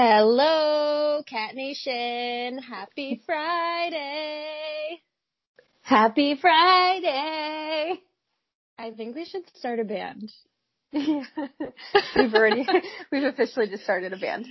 [0.00, 2.62] Hello, Cat Nation.
[2.62, 5.02] Happy Friday.
[5.82, 8.00] Happy Friday.
[8.78, 10.30] I think we should start a band.
[10.92, 12.64] we've already,
[13.10, 14.46] we've officially just started a band.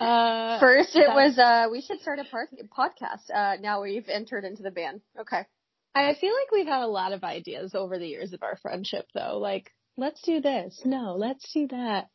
[0.00, 3.30] Uh, First it was, uh, we should start a par- podcast.
[3.32, 5.00] Uh, now we've entered into the band.
[5.16, 5.46] Okay.
[5.94, 9.06] I feel like we've had a lot of ideas over the years of our friendship
[9.14, 9.38] though.
[9.38, 10.80] Like, let's do this.
[10.84, 12.08] No, let's do that.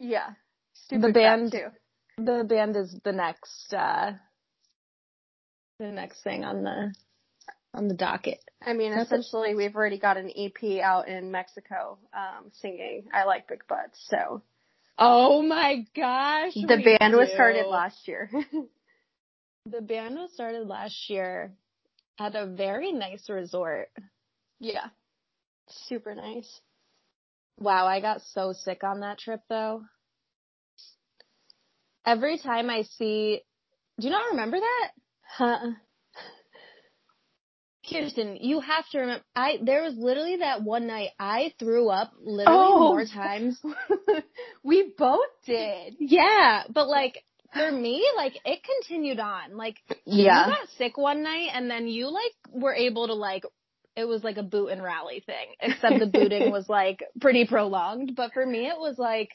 [0.00, 0.30] Yeah.
[0.90, 1.68] The band- too.
[2.24, 4.12] The band is the next, uh,
[5.78, 6.94] the next thing on the,
[7.72, 8.40] on the docket.
[8.62, 13.04] I mean, That's a- essentially we've already got an EP out in Mexico, um, singing
[13.12, 14.42] I Like Big Butts, so.
[14.98, 16.52] Oh my gosh.
[16.54, 18.30] The band was started last year.
[19.66, 21.52] The band was started last year
[22.18, 23.90] at a very nice resort.
[24.58, 24.88] yeah.
[25.86, 26.60] Super nice.
[27.58, 29.82] Wow, I got so sick on that trip though.
[32.06, 33.40] Every time I see,
[33.98, 34.90] do you not remember that?
[35.22, 35.70] Huh.
[37.90, 42.12] Kirsten, you have to remember, I, there was literally that one night I threw up
[42.22, 42.78] literally Oh.
[42.92, 43.60] more times.
[44.62, 45.96] we both did.
[45.98, 49.56] Yeah, but like, for me, like, it continued on.
[49.56, 50.46] Like, yeah.
[50.46, 53.44] you got sick one night and then you like were able to like,
[53.96, 58.14] it was like a boot and rally thing, except the booting was like pretty prolonged.
[58.14, 59.30] But for me, it was like,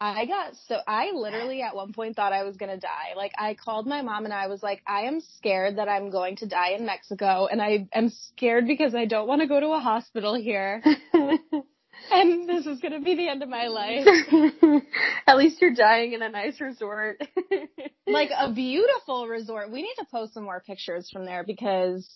[0.00, 3.14] I got so, I literally at one point thought I was gonna die.
[3.16, 6.36] Like, I called my mom and I was like, I am scared that I'm going
[6.36, 9.72] to die in Mexico and I am scared because I don't want to go to
[9.72, 10.82] a hospital here.
[12.10, 14.06] And this is gonna be the end of my life.
[15.26, 17.20] At least you're dying in a nice resort.
[18.06, 19.70] like a beautiful resort.
[19.70, 22.08] We need to post some more pictures from there because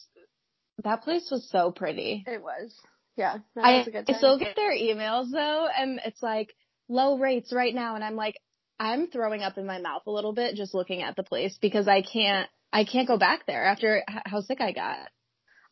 [0.82, 2.24] that place was so pretty.
[2.26, 2.74] it was.
[3.16, 3.38] Yeah.
[3.54, 6.54] That I, was a good I still get their emails though, and it's like
[6.88, 8.36] low rates right now, and I'm like,
[8.78, 11.88] I'm throwing up in my mouth a little bit just looking at the place because
[11.88, 15.08] I can't, I can't go back there after how sick I got.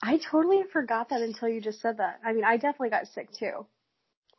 [0.02, 2.20] I totally forgot that until you just said that.
[2.24, 3.66] I mean, I definitely got sick too.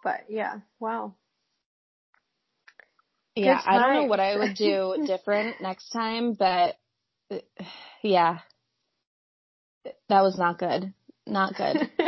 [0.03, 1.15] But yeah, wow.
[3.35, 6.75] Yeah, I don't know what I would do different next time, but
[7.31, 7.39] uh,
[8.01, 8.39] yeah,
[10.09, 10.93] that was not good.
[11.25, 11.89] Not good.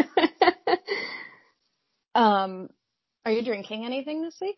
[2.15, 2.69] Um,
[3.25, 4.57] are you drinking anything this week?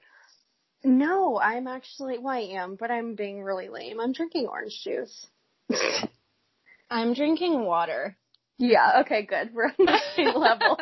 [0.84, 4.00] no, I'm actually, well, I am, but I'm being really lame.
[4.00, 5.28] I'm drinking orange juice.
[6.90, 8.16] I'm drinking water.
[8.58, 9.52] Yeah, okay, good.
[9.54, 10.80] We're on the same level.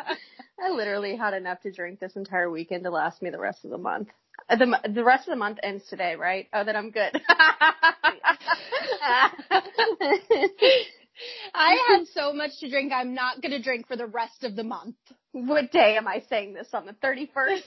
[0.62, 3.70] I literally had enough to drink this entire weekend to last me the rest of
[3.70, 4.08] the month.
[4.48, 6.46] Uh, The the rest of the month ends today, right?
[6.52, 7.20] Oh, then I'm good.
[11.54, 14.64] I had so much to drink, I'm not gonna drink for the rest of the
[14.64, 14.96] month.
[15.32, 17.62] what day am I saying this on the 31st?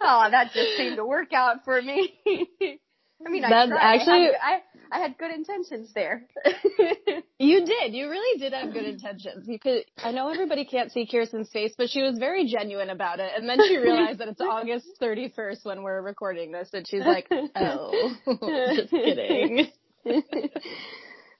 [0.00, 2.14] oh, that just seemed to work out for me.
[3.26, 3.94] I mean, I That's tried.
[3.96, 4.60] actually- I had, I,
[4.92, 6.26] I had good intentions there.
[7.38, 7.92] You did.
[7.94, 9.46] You really did have good intentions.
[9.48, 13.18] You could, I know everybody can't see Kirsten's face, but she was very genuine about
[13.18, 13.32] it.
[13.36, 17.26] And then she realized that it's August 31st when we're recording this and she's like,
[17.56, 18.14] oh,
[18.76, 19.66] just kidding.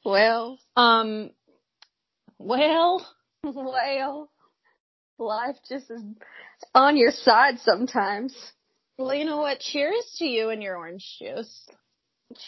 [0.04, 1.30] Well, Um,
[2.38, 3.06] well,
[3.44, 4.30] well,
[5.18, 6.02] life just is
[6.74, 8.34] on your side sometimes.
[8.98, 9.60] well, you know what?
[9.60, 11.68] Cheers to you and your orange juice.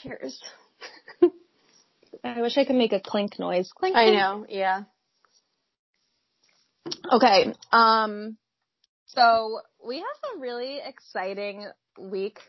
[0.03, 0.41] Cheers.
[2.25, 3.71] I wish I could make a clink noise.
[3.73, 3.97] Clink.
[3.97, 4.83] I know, yeah.
[7.13, 7.53] Okay.
[7.73, 8.37] Um,
[9.07, 11.67] so we have a really exciting
[11.99, 12.41] week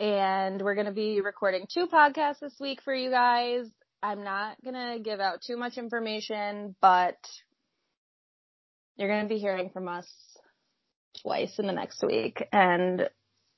[0.00, 3.66] and we're going to be recording two podcasts this week for you guys.
[4.06, 7.16] I'm not going to give out too much information, but
[8.96, 10.06] you're going to be hearing from us
[11.22, 12.40] twice in the next week.
[12.52, 13.00] And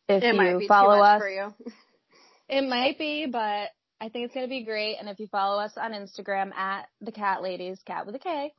[0.08, 1.54] if It you might be follow us, for you.
[2.48, 3.69] it might be, but
[4.00, 4.97] I think it's going to be great.
[4.98, 8.54] And if you follow us on Instagram at the cat ladies, cat with a K,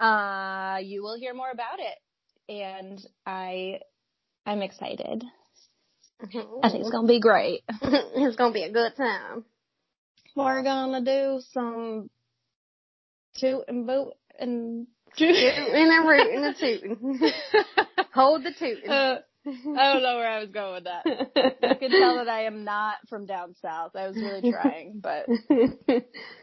[0.00, 2.52] uh, you will hear more about it.
[2.52, 3.78] And I,
[4.44, 5.24] I'm excited.
[6.20, 7.62] I think it's going to be great.
[7.82, 9.44] it's gonna be a good time.
[10.34, 12.10] We're going to do some
[13.36, 14.86] toot and boot and
[15.18, 17.20] And a root and a tootin'.
[18.14, 18.90] Hold the tootin'.
[18.90, 21.04] Uh, I don't know where I was going with that.
[21.62, 23.96] You can tell that I am not from down south.
[23.96, 25.26] I was really trying, but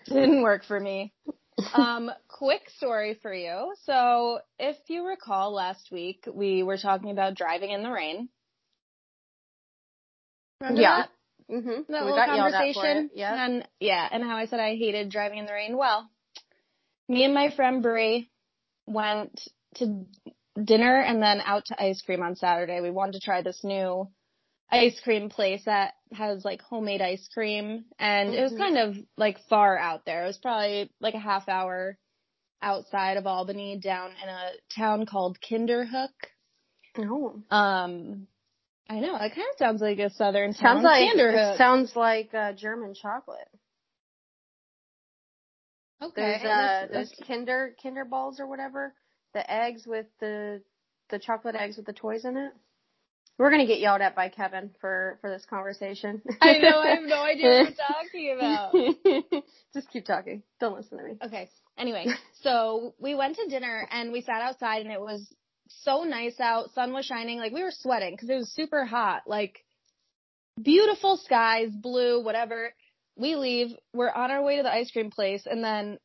[0.06, 1.14] didn't work for me.
[1.74, 3.74] Um, quick story for you.
[3.86, 8.30] So if you recall last week, we were talking about driving in the rain.
[10.62, 10.98] Remember Yeah.
[10.98, 11.10] that?
[11.50, 13.10] Hmm That we little got yelled at for conversation?
[13.14, 13.46] Yeah.
[13.46, 15.78] And yeah, and how I said I hated driving in the rain.
[15.78, 16.10] Well,
[17.08, 18.30] me and my friend Brie
[18.86, 19.42] went
[19.76, 20.06] to
[20.64, 22.82] dinner and then out to ice cream on Saturday.
[22.82, 24.10] We wanted to try this new
[24.72, 28.38] ice cream place that has like homemade ice cream and mm-hmm.
[28.38, 28.62] it was mm-hmm.
[28.62, 30.24] kind of like far out there.
[30.24, 31.98] It was probably like a half hour
[32.62, 36.10] outside of Albany down in a town called Kinderhook.
[36.98, 37.42] Oh.
[37.50, 38.28] Um
[38.90, 40.84] I know, it kind of sounds like a southern sounds town.
[40.84, 43.48] Like, sounds like uh, German chocolate.
[46.02, 46.40] Okay.
[46.42, 48.94] There's uh there's Kinder Kinder balls or whatever.
[49.34, 50.62] The eggs with the
[51.10, 52.54] the chocolate eggs with the toys in it.
[53.38, 56.22] We're gonna get yelled at by Kevin for for this conversation.
[56.42, 56.80] I know.
[56.80, 59.44] I have no idea what you're talking about.
[59.74, 60.44] Just keep talking.
[60.60, 61.18] Don't listen to me.
[61.24, 61.50] Okay.
[61.78, 62.08] Anyway,
[62.42, 65.34] so we went to dinner and we sat outside and it was
[65.70, 66.74] so nice out.
[66.74, 67.38] Sun was shining.
[67.38, 69.24] Like we were sweating because it was super hot.
[69.28, 69.64] Like
[70.62, 72.74] beautiful skies, blue, whatever.
[73.16, 73.76] We leave.
[73.94, 76.00] We're on our way to the ice cream place and then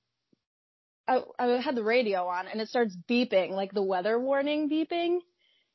[1.07, 5.19] I, I had the radio on and it starts beeping, like the weather warning beeping.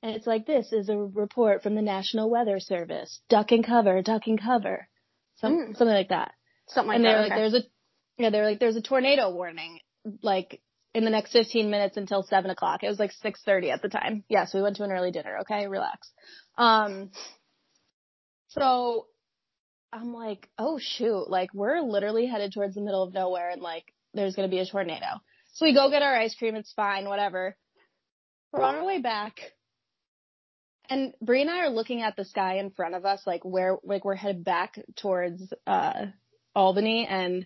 [0.02, 3.20] And it's like, this is a report from the National Weather Service.
[3.30, 4.88] Duck and cover, duck and cover.
[5.36, 5.78] Some, mm.
[5.78, 6.32] Something like that.
[6.68, 7.22] Something like and they're that.
[7.22, 7.42] like, okay.
[7.42, 7.64] there's a,
[8.18, 9.80] yeah, they're like, there's a tornado warning,
[10.22, 10.62] like,
[10.94, 12.84] in the next 15 minutes until 7 o'clock.
[12.84, 14.24] It was like 6.30 at the time.
[14.28, 15.40] Yes, we went to an early dinner.
[15.42, 16.12] Okay, relax.
[16.58, 17.12] Um,
[18.50, 19.06] so
[19.94, 23.94] I'm like, oh shoot, like we're literally headed towards the middle of nowhere and like
[24.14, 25.06] there's gonna be a tornado.
[25.54, 27.56] So we go get our ice cream, it's fine, whatever.
[28.52, 29.40] We're on our way back
[30.90, 33.78] and Brie and I are looking at the sky in front of us, like where,
[33.84, 36.08] like we're headed back towards, uh,
[36.56, 37.46] Albany and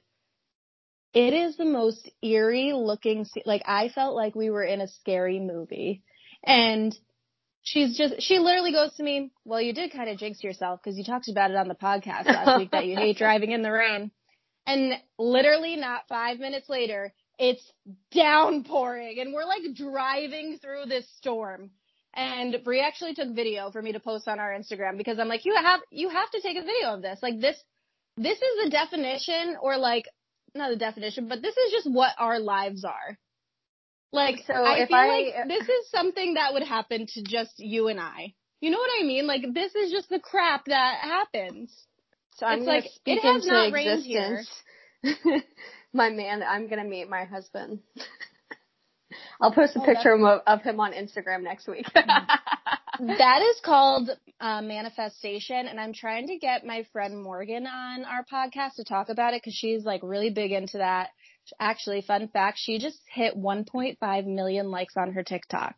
[1.14, 5.40] it is the most eerie looking, like I felt like we were in a scary
[5.40, 6.02] movie.
[6.44, 6.98] And
[7.62, 10.98] she's just, she literally goes to me, well, you did kind of jinx yourself because
[10.98, 13.72] you talked about it on the podcast last week that you hate driving in the
[13.72, 14.12] rain.
[14.66, 17.72] And literally not five minutes later, it's
[18.12, 21.72] downpouring and we're like driving through this storm
[22.14, 25.46] and Brie actually took video for me to post on our Instagram because I'm like,
[25.46, 27.20] you have, you have to take a video of this.
[27.24, 27.58] Like this,
[28.18, 30.06] this is the definition or like,
[30.56, 33.18] not the definition, but this is just what our lives are.
[34.12, 37.88] Like, so I feel I, like this is something that would happen to just you
[37.88, 38.34] and I.
[38.62, 39.26] You know what I mean?
[39.26, 41.74] Like this is just the crap that happens.
[42.36, 44.62] So I'm like, it has not existence.
[45.04, 45.42] rained here.
[45.94, 47.80] my man, I'm gonna meet my husband.
[49.42, 51.86] I'll post a oh, picture of, of him on Instagram next week.
[51.94, 54.10] that is called
[54.44, 59.08] uh, manifestation, and I'm trying to get my friend Morgan on our podcast to talk
[59.08, 61.12] about it because she's like really big into that.
[61.62, 65.76] Actually, fun fact, she just hit 1.5 million likes on her TikTok.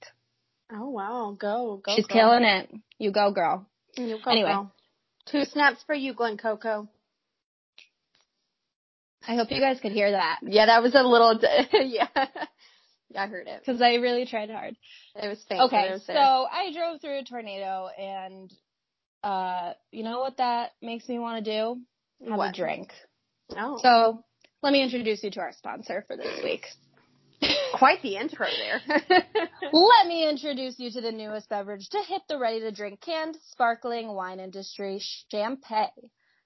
[0.74, 1.96] Oh wow, go go!
[1.96, 2.72] She's killing it.
[2.98, 3.68] You go, girl.
[3.98, 4.72] You go, anyway, girl.
[5.28, 6.90] two snaps for you, Glen Coco.
[9.28, 10.40] I hope you guys could hear that.
[10.42, 11.40] Yeah, that was a little.
[11.72, 12.08] yeah.
[13.16, 13.62] I heard it.
[13.66, 14.76] Because I really tried hard.
[15.16, 15.60] It was fake.
[15.60, 18.54] Okay, was so I drove through a tornado, and
[19.24, 21.82] uh, you know what that makes me want to do?
[22.30, 22.50] Have what?
[22.50, 22.92] a drink.
[23.58, 23.80] Oh.
[23.82, 24.24] So
[24.62, 26.66] let me introduce you to our sponsor for this week.
[27.74, 28.82] Quite the intro there.
[29.74, 33.38] Let me introduce you to the newest beverage to hit the ready to drink canned
[33.52, 35.90] sparkling wine industry, Champagne.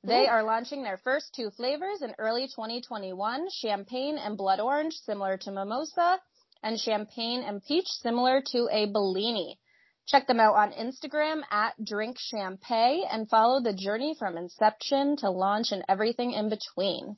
[0.04, 5.38] They are launching their first two flavors in early 2021, champagne and blood orange, similar
[5.38, 6.20] to mimosa,
[6.64, 9.60] and champagne and peach, similar to a Bellini.
[10.08, 15.30] Check them out on Instagram at Drink Champagne and follow the journey from inception to
[15.30, 17.18] launch and everything in between.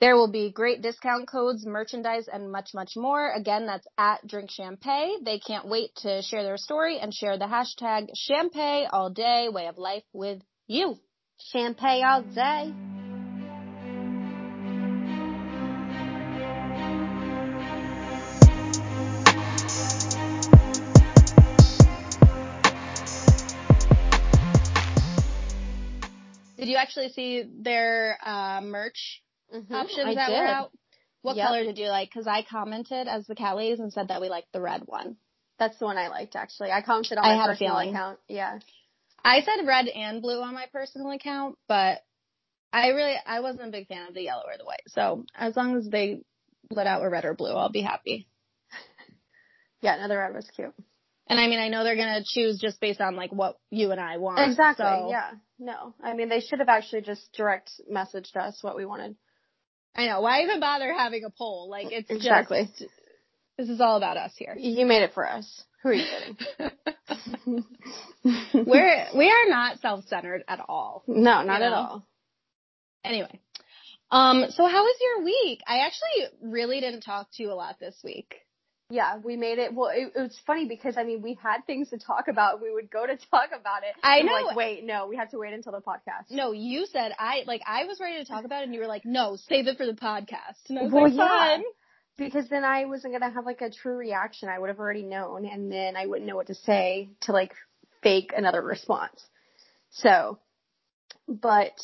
[0.00, 3.32] There will be great discount codes, merchandise, and much, much more.
[3.32, 5.24] Again, that's at Drink Champagne.
[5.24, 9.66] They can't wait to share their story and share the hashtag Champagne all day way
[9.66, 10.96] of life with you.
[11.40, 13.07] Champagne all day.
[26.58, 29.22] Did you actually see their uh, merch
[29.54, 30.40] mm-hmm, options I that did.
[30.40, 30.72] were out?
[31.22, 31.46] What yep.
[31.46, 32.10] color did you like?
[32.10, 35.16] Because I commented as the Callies and said that we liked the red one.
[35.58, 36.70] That's the one I liked actually.
[36.70, 37.94] I commented on my I had personal a feeling.
[37.94, 38.18] account.
[38.28, 38.58] Yeah.
[39.24, 42.00] I said red and blue on my personal account, but
[42.72, 44.82] I really I wasn't a big fan of the yellow or the white.
[44.88, 46.22] So as long as they
[46.70, 48.28] let out a red or blue, I'll be happy.
[49.80, 50.74] yeah, another red was cute.
[51.28, 54.00] And I mean, I know they're gonna choose just based on like what you and
[54.00, 54.40] I want.
[54.40, 54.84] Exactly.
[54.84, 55.08] So.
[55.10, 55.30] Yeah.
[55.58, 59.16] No, I mean they should have actually just direct messaged us what we wanted.
[59.94, 60.20] I know.
[60.20, 61.68] Why even bother having a poll?
[61.70, 62.70] Like it's exactly.
[62.78, 62.90] Just,
[63.58, 64.54] this is all about us here.
[64.56, 65.64] You made it for us.
[65.82, 66.04] Who are you
[66.58, 67.64] kidding?
[68.66, 71.02] We're we are not self-centered at all.
[71.06, 71.74] No, not at know?
[71.74, 72.06] all.
[73.04, 73.40] Anyway,
[74.10, 75.60] um, so how was your week?
[75.66, 78.34] I actually really didn't talk to you a lot this week.
[78.90, 79.74] Yeah, we made it.
[79.74, 82.62] Well, it, it, was funny because I mean, we had things to talk about.
[82.62, 83.94] We would go to talk about it.
[84.02, 84.32] I know.
[84.32, 86.30] Like, wait, no, we have to wait until the podcast.
[86.30, 88.86] No, you said I like I was ready to talk about it, and you were
[88.86, 90.70] like, no, save it for the podcast.
[90.70, 91.60] And I was well, like, fine.
[91.60, 91.66] Yeah.
[92.16, 94.48] Because then I wasn't gonna have like a true reaction.
[94.48, 97.52] I would have already known, and then I wouldn't know what to say to like
[98.02, 99.22] fake another response.
[99.90, 100.38] So,
[101.28, 101.78] but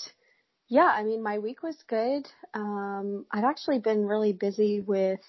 [0.69, 2.27] yeah, I mean, my week was good.
[2.55, 5.21] Um, I've actually been really busy with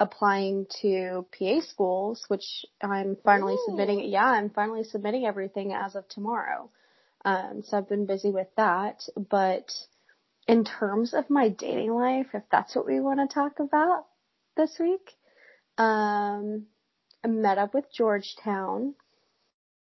[0.00, 3.64] applying to PA schools, which I'm finally Ooh.
[3.66, 4.00] submitting.
[4.08, 6.70] Yeah, I'm finally submitting everything as of tomorrow.
[7.24, 9.02] Um, so I've been busy with that.
[9.16, 9.72] But
[10.46, 14.06] in terms of my dating life, if that's what we want to talk about
[14.56, 15.14] this week,
[15.76, 16.66] um,
[17.24, 18.94] I met up with Georgetown.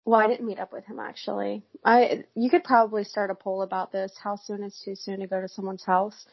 [0.04, 1.64] Well, I didn't meet up with him actually.
[1.84, 4.12] I you could probably start a poll about this.
[4.22, 6.26] How soon is too soon to go to someone's house?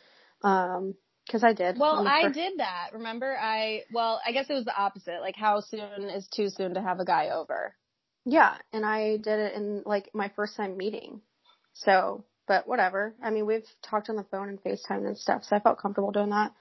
[0.44, 0.94] Um,
[1.26, 1.78] because I did.
[1.78, 2.90] Well, I did that.
[2.94, 5.22] Remember, I well, I guess it was the opposite.
[5.22, 7.76] Like, how soon is too soon to have a guy over?
[8.26, 11.22] Yeah, and I did it in like my first time meeting.
[11.74, 13.16] So, but whatever.
[13.22, 16.12] I mean, we've talked on the phone and FaceTime and stuff, so I felt comfortable
[16.12, 16.54] doing that.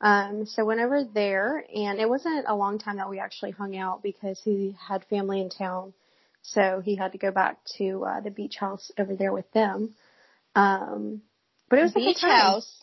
[0.00, 4.02] Um, so whenever there, and it wasn't a long time that we actually hung out
[4.02, 5.92] because he had family in town,
[6.42, 9.94] so he had to go back to uh, the beach house over there with them.
[10.54, 11.22] Um,
[11.68, 12.82] but it was beach a beach house.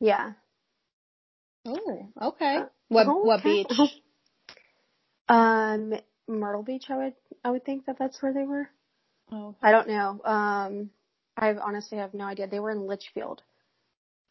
[0.00, 0.32] Yeah.
[1.66, 2.56] Oh, okay.
[2.56, 3.26] Uh, what okay.
[3.26, 3.68] what beach?
[5.28, 5.94] um,
[6.28, 6.84] Myrtle Beach.
[6.88, 8.68] I would I would think that that's where they were.
[9.32, 9.54] Oh.
[9.62, 10.20] I don't know.
[10.24, 10.90] Um,
[11.36, 12.46] I honestly have no idea.
[12.46, 13.42] They were in Litchfield.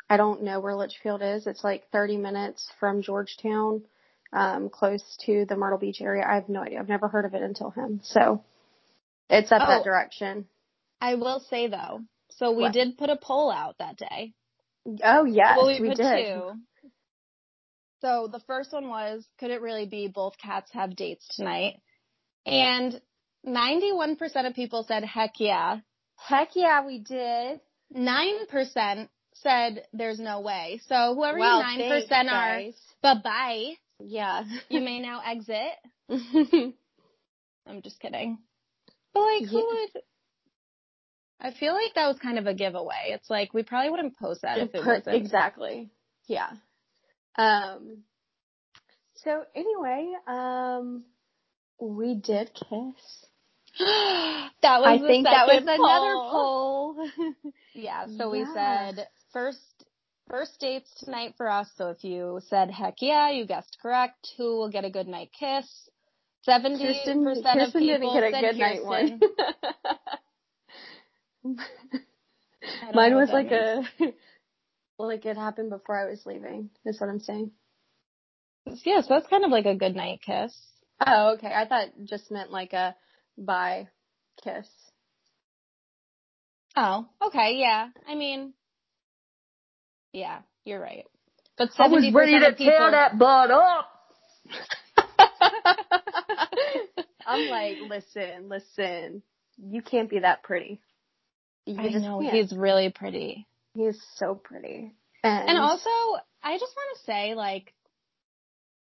[0.09, 1.47] I don't know where Litchfield is.
[1.47, 3.83] It's like 30 minutes from Georgetown,
[4.31, 6.23] um, close to the Myrtle Beach area.
[6.27, 6.79] I have no idea.
[6.79, 8.01] I've never heard of it until him.
[8.03, 8.43] So
[9.29, 10.45] it's up oh, that direction.
[11.01, 12.01] I will say though,
[12.37, 12.73] so we what?
[12.73, 14.33] did put a poll out that day.
[15.03, 16.25] Oh yes, well, we, we did.
[16.25, 16.51] Two.
[18.03, 21.75] So the first one was, could it really be both cats have dates tonight?
[22.45, 22.99] And
[23.47, 25.77] 91% of people said, heck yeah.
[26.17, 27.61] Heck yeah, we did.
[27.95, 30.81] 9% said there's no way.
[30.87, 32.61] So whoever you 9% thanks, are,
[33.01, 33.73] bye bye.
[33.99, 34.43] Yeah.
[34.69, 35.71] you may now exit.
[37.65, 38.39] I'm just kidding.
[39.13, 40.03] But like, who would,
[41.39, 43.11] I feel like that was kind of a giveaway.
[43.11, 45.15] It's like, we probably wouldn't post that if it wasn't.
[45.15, 45.89] Exactly.
[46.27, 46.49] Yeah.
[47.37, 48.03] Um,
[49.15, 51.03] so anyway, um,
[51.79, 53.25] we did kiss.
[53.79, 55.85] that was I think that was poll.
[55.85, 57.09] another poll.
[57.73, 58.39] yeah, so yeah.
[58.39, 59.85] we said first
[60.29, 61.69] first dates tonight for us.
[61.77, 64.29] So if you said heck yeah, you guessed correct.
[64.37, 65.65] Who will get a good night kiss?
[66.43, 69.21] Seventy percent of people didn't get a good night one.
[72.93, 73.87] Mine was like means.
[73.99, 74.13] a
[74.97, 76.69] like it happened before I was leaving.
[76.85, 77.51] Is what I'm saying.
[78.65, 80.55] Yeah, so that's kind of like a good night kiss.
[81.05, 81.51] Oh, okay.
[81.53, 82.95] I thought just meant like a
[83.37, 83.87] bye
[84.43, 84.67] kiss.
[86.75, 87.89] Oh, okay, yeah.
[88.07, 88.53] I mean,
[90.11, 91.05] yeah, you're right.
[91.57, 92.65] But 70% I was ready to people...
[92.65, 93.89] tear that butt up.
[97.27, 99.21] I'm like, listen, listen.
[99.57, 100.81] You can't be that pretty.
[101.65, 102.33] You I know can't.
[102.33, 103.47] he's really pretty.
[103.75, 104.93] He's so pretty.
[105.23, 105.89] And, and also,
[106.43, 107.73] I just want to say, like,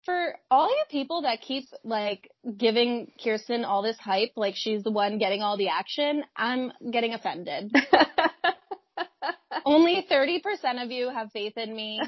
[0.05, 4.91] for all you people that keep like giving Kirsten all this hype, like she's the
[4.91, 7.73] one getting all the action, I'm getting offended.
[9.65, 12.01] Only 30% of you have faith in me.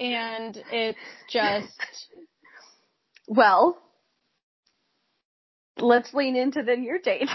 [0.00, 0.98] and it's
[1.30, 2.08] just.
[3.28, 3.78] Well,
[5.78, 7.28] let's lean into then your date.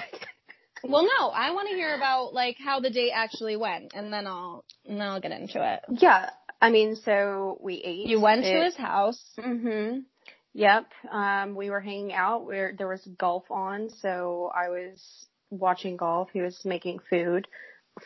[0.83, 4.27] Well, no, I want to hear about like how the date actually went, and then
[4.27, 5.81] I'll and then I'll get into it.
[6.01, 6.29] Yeah,
[6.61, 8.07] I mean, so we ate.
[8.07, 9.21] You went it, to his house.
[9.37, 10.03] Mhm.
[10.53, 10.85] Yep.
[11.09, 12.45] Um, we were hanging out.
[12.45, 16.29] Where there was golf on, so I was watching golf.
[16.33, 17.47] He was making food,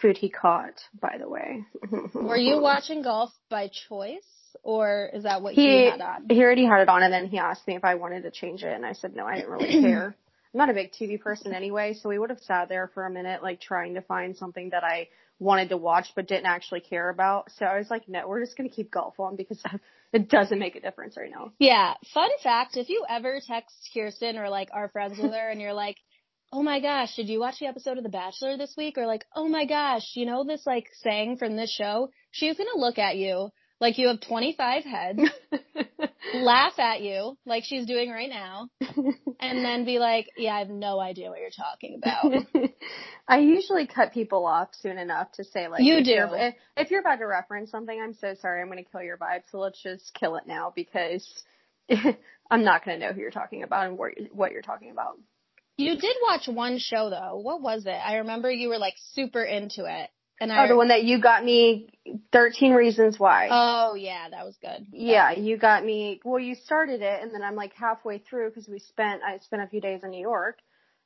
[0.01, 1.65] food he caught, by the way.
[2.13, 6.25] were you watching golf by choice, or is that what he, he had on?
[6.29, 8.63] He already had it on, and then he asked me if I wanted to change
[8.63, 10.15] it, and I said no, I didn't really care.
[10.55, 13.09] I'm not a big TV person anyway, so we would have sat there for a
[13.09, 17.09] minute, like trying to find something that I wanted to watch but didn't actually care
[17.09, 17.51] about.
[17.57, 19.61] So I was like, no, we're just gonna keep golf on because
[20.13, 21.51] it doesn't make a difference right now.
[21.59, 21.95] Yeah.
[22.13, 25.73] Fun fact: if you ever text Kirsten or like are friends with her and you're
[25.73, 25.97] like,
[26.53, 28.97] oh my gosh, did you watch the episode of The Bachelor this week?
[28.97, 32.11] Or like, oh my gosh, you know this like saying from this show?
[32.31, 35.21] She's gonna look at you like you have 25 heads,
[36.33, 38.69] laugh at you like she's doing right now,
[39.39, 42.71] and then be like, yeah, I have no idea what you're talking about.
[43.27, 46.11] I usually cut people off soon enough to say like, you if do.
[46.11, 49.01] You're, if, if you're about to reference something, I'm so sorry, I'm going to kill
[49.03, 51.27] your vibe, so let's just kill it now because
[52.51, 53.97] I'm not going to know who you're talking about and
[54.31, 55.17] what you're talking about.
[55.77, 57.37] You did watch one show though.
[57.37, 57.89] What was it?
[57.89, 60.09] I remember you were like super into it.
[60.39, 61.89] And I, oh, the one that you got me
[62.31, 63.47] 13 reasons why.
[63.51, 64.87] Oh yeah, that was good.
[64.91, 68.67] Yeah, you got me, well you started it and then I'm like halfway through because
[68.67, 70.59] we spent, I spent a few days in New York.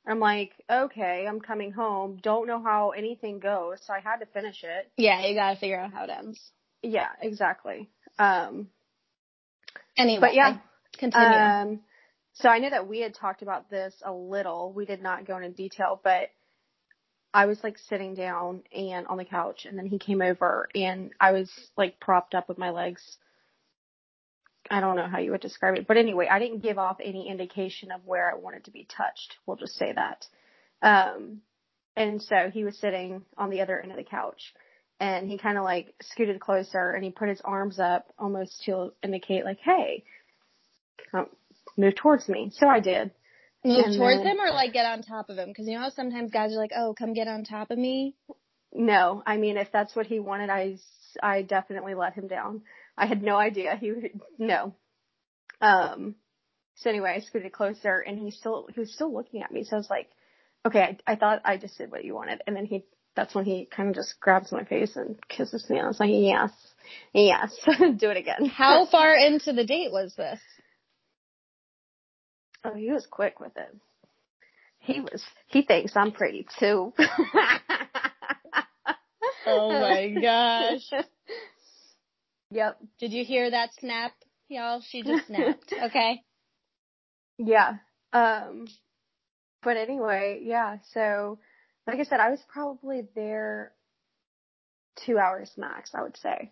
[0.06, 2.18] I'm like, okay, I'm coming home.
[2.22, 4.90] Don't know how anything goes, so I had to finish it.
[4.96, 6.40] Yeah, you gotta figure out how it ends.
[6.82, 7.90] Yeah, exactly.
[8.18, 8.68] Um,
[9.96, 10.58] anyway, but yeah,
[10.98, 11.38] continue.
[11.38, 11.80] Um,
[12.32, 14.72] so I know that we had talked about this a little.
[14.72, 16.30] We did not go into detail, but
[17.32, 21.12] I was like sitting down and on the couch and then he came over and
[21.20, 23.02] I was like propped up with my legs.
[24.70, 27.28] I don't know how you would describe it, but anyway, I didn't give off any
[27.28, 29.36] indication of where I wanted to be touched.
[29.46, 30.26] We'll just say that.
[30.82, 31.40] Um,
[31.96, 34.54] and so he was sitting on the other end of the couch
[34.98, 38.92] and he kind of like scooted closer and he put his arms up almost to
[39.02, 40.04] indicate like, Hey,
[41.10, 41.26] come,
[41.76, 42.50] move towards me.
[42.54, 43.12] So I did.
[43.64, 45.48] Move and towards then, him or like get on top of him?
[45.48, 48.14] Because you know how sometimes guys are like, "Oh, come get on top of me."
[48.72, 50.78] No, I mean if that's what he wanted, I
[51.22, 52.62] I definitely let him down.
[52.96, 54.74] I had no idea he would no.
[55.60, 56.14] Um.
[56.76, 59.64] So anyway, I scooted closer, and he still he was still looking at me.
[59.64, 60.08] So I was like,
[60.64, 63.44] "Okay, I, I thought I just did what you wanted." And then he that's when
[63.44, 65.76] he kind of just grabs my face and kisses me.
[65.76, 66.52] And I was like, "Yes,
[67.12, 70.40] yes, do it again." How far into the date was this?
[72.64, 73.76] Oh, he was quick with it.
[74.80, 75.22] He was.
[75.46, 76.92] He thinks I'm pretty too.
[79.46, 80.90] oh my gosh.
[82.52, 82.78] Yep.
[82.98, 84.12] Did you hear that snap,
[84.48, 84.80] y'all?
[84.80, 85.72] She just snapped.
[85.84, 86.20] Okay.
[87.38, 87.74] Yeah.
[88.12, 88.66] Um.
[89.62, 90.78] But anyway, yeah.
[90.92, 91.38] So,
[91.86, 93.72] like I said, I was probably there
[95.06, 95.92] two hours max.
[95.94, 96.50] I would say.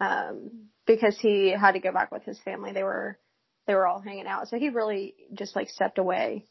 [0.00, 2.72] Um, because he had to go back with his family.
[2.72, 3.18] They were
[3.66, 4.48] they were all hanging out.
[4.48, 6.46] So he really just like stepped away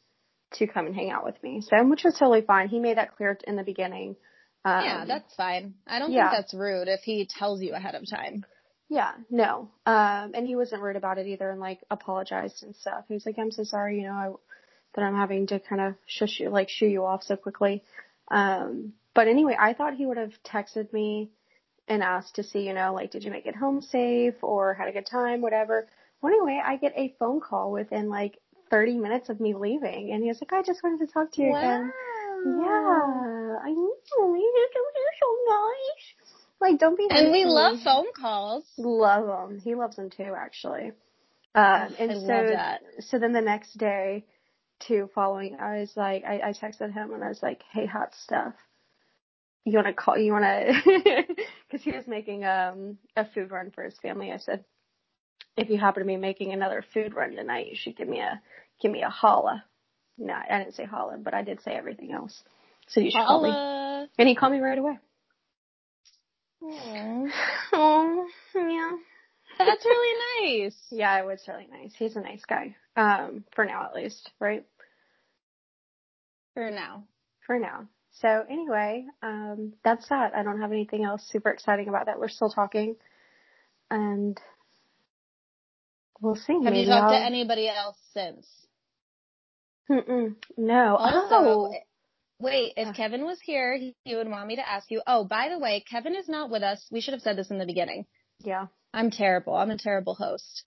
[0.53, 1.61] to come and hang out with me.
[1.61, 2.67] So, which was totally fine.
[2.67, 4.15] He made that clear in the beginning.
[4.63, 5.75] Um, yeah, that's fine.
[5.87, 6.29] I don't yeah.
[6.29, 8.45] think that's rude if he tells you ahead of time.
[8.89, 9.69] Yeah, no.
[9.85, 13.05] Um, and he wasn't rude about it either and like apologized and stuff.
[13.07, 14.31] He was like, I'm so sorry, you know, I,
[14.95, 17.83] that I'm having to kind of shush you, like shoo you off so quickly.
[18.29, 21.31] Um, but anyway, I thought he would have texted me
[21.87, 24.89] and asked to see, you know, like, did you make it home safe or had
[24.89, 25.87] a good time, whatever.
[26.21, 28.37] Well, anyway, I get a phone call within like
[28.69, 31.41] 30 minutes of me leaving, and he was like, "I just wanted to talk to
[31.41, 31.57] you wow.
[31.57, 31.93] again."
[32.45, 33.91] Yeah, I know.
[34.17, 36.31] You're so nice.
[36.59, 37.07] Like, don't be.
[37.09, 37.83] And we love me.
[37.83, 38.65] phone calls.
[38.77, 39.59] Love them.
[39.59, 40.91] He loves them too, actually.
[41.53, 44.25] Um, and I so, so then the next day,
[44.79, 48.13] too, following, I was like, I, I texted him and I was like, "Hey, hot
[48.15, 48.53] stuff."
[49.65, 50.17] You want to call?
[50.17, 51.23] You want to?
[51.69, 54.31] Because he was making um a food run for his family.
[54.31, 54.65] I said,
[55.57, 58.41] if you happen to be making another food run tonight, you should give me a
[58.81, 59.63] give me a holla.
[60.17, 62.43] No, I didn't say holla, but I did say everything else.
[62.87, 63.49] So you should holla.
[63.49, 64.09] call me.
[64.17, 64.99] And he called me right away.
[66.63, 67.29] Aww.
[67.73, 68.91] Oh, yeah.
[69.57, 70.75] That's really nice.
[70.91, 71.93] yeah, it was really nice.
[71.97, 72.75] He's a nice guy.
[72.95, 74.65] Um, for now at least, right?
[76.53, 77.05] For now.
[77.45, 77.87] For now.
[78.19, 80.35] So anyway, um, that's that.
[80.35, 82.19] I don't have anything else super exciting about that.
[82.19, 82.95] We're still talking.
[83.89, 84.39] And
[86.21, 86.53] We'll see.
[86.53, 87.19] Have Maybe you talked I'll...
[87.19, 88.47] to anybody else since?
[89.89, 90.35] Mm-mm.
[90.55, 90.95] No.
[90.95, 91.73] Also, oh.
[92.39, 92.93] wait, if oh.
[92.93, 95.01] Kevin was here, he would want me to ask you.
[95.05, 96.85] Oh, by the way, Kevin is not with us.
[96.91, 98.05] We should have said this in the beginning.
[98.39, 98.67] Yeah.
[98.93, 99.55] I'm terrible.
[99.55, 100.63] I'm a terrible host.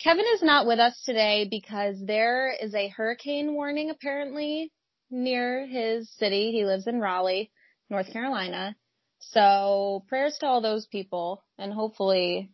[0.00, 4.72] Kevin is not with us today because there is a hurricane warning apparently
[5.10, 6.50] near his city.
[6.50, 7.52] He lives in Raleigh,
[7.90, 8.74] North Carolina.
[9.20, 12.50] So prayers to all those people and hopefully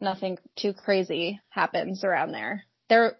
[0.00, 2.64] nothing too crazy happens around there.
[2.88, 3.16] There,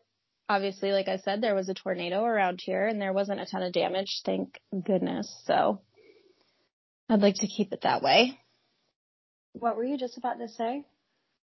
[0.48, 3.62] obviously, like I said, there was a tornado around here and there wasn't a ton
[3.62, 5.32] of damage, thank goodness.
[5.44, 5.80] So
[7.08, 8.38] I'd like to keep it that way.
[9.52, 10.84] What were you just about to say?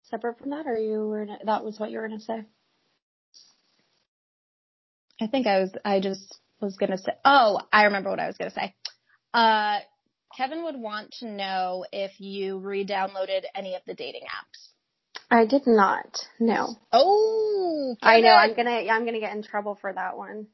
[0.03, 2.43] Separate from that, or you were that was what you were going to say?
[5.19, 5.71] I think I was.
[5.83, 7.13] I just was going to say.
[7.23, 8.75] Oh, I remember what I was going to say.
[9.33, 9.79] Uh,
[10.37, 14.69] Kevin would want to know if you re-downloaded any of the dating apps.
[15.29, 16.27] I did not.
[16.39, 16.75] No.
[16.91, 18.29] Oh, I know.
[18.29, 18.69] I'm gonna.
[18.71, 20.47] I'm gonna get in trouble for that one.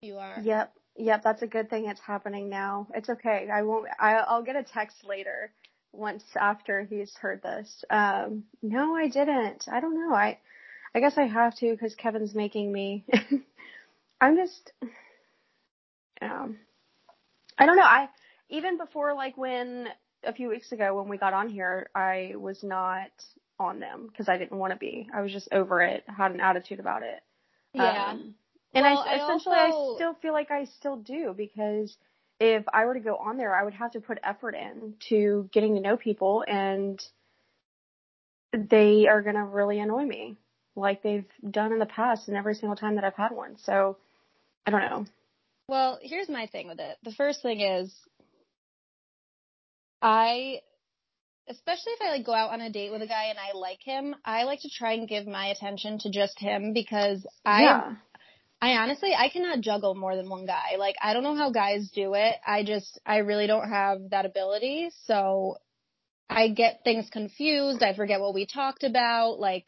[0.00, 0.40] You are.
[0.42, 0.72] Yep.
[0.96, 1.22] Yep.
[1.24, 1.88] That's a good thing.
[1.88, 2.86] It's happening now.
[2.94, 3.48] It's okay.
[3.52, 3.88] I won't.
[3.98, 5.52] I, I'll get a text later
[5.92, 7.84] once after he's heard this.
[7.90, 9.64] Um, no, I didn't.
[9.70, 10.14] I don't know.
[10.14, 10.38] I.
[10.94, 13.04] I guess I have to because Kevin's making me.
[14.20, 14.72] I'm just.
[16.20, 16.58] Um.
[17.58, 17.82] I don't know.
[17.82, 18.08] I
[18.50, 19.88] even before like when
[20.24, 23.10] a few weeks ago when we got on here, I was not
[23.58, 25.08] on them because I didn't want to be.
[25.14, 27.22] I was just over it, had an attitude about it.
[27.74, 28.10] Yeah.
[28.10, 28.34] Um,
[28.74, 31.96] and Well, I I essentially also- I still feel like I still do because
[32.40, 35.48] if I were to go on there, I would have to put effort in to
[35.52, 37.00] getting to know people and
[38.52, 40.36] they are going to really annoy me
[40.74, 43.56] like they've done in the past and every single time that I've had one.
[43.58, 43.96] So
[44.66, 45.06] I don't know.
[45.68, 46.98] Well, here's my thing with it.
[47.02, 47.94] The first thing is,
[50.02, 50.60] I,
[51.48, 53.80] especially if I like go out on a date with a guy and I like
[53.82, 57.94] him, I like to try and give my attention to just him because I, yeah.
[58.60, 60.76] I honestly, I cannot juggle more than one guy.
[60.78, 62.34] Like, I don't know how guys do it.
[62.46, 64.90] I just, I really don't have that ability.
[65.06, 65.56] So
[66.30, 67.82] I get things confused.
[67.82, 69.40] I forget what we talked about.
[69.40, 69.66] Like,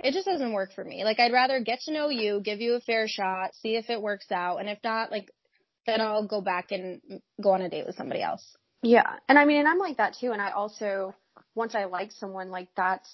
[0.00, 1.04] it just doesn't work for me.
[1.04, 4.02] Like, I'd rather get to know you, give you a fair shot, see if it
[4.02, 4.58] works out.
[4.58, 5.30] And if not, like,
[5.86, 7.00] then I'll go back and
[7.40, 8.44] go on a date with somebody else.
[8.82, 9.16] Yeah.
[9.28, 10.32] And I mean, and I'm like that too.
[10.32, 11.14] And I also,
[11.54, 13.10] once I like someone, like that's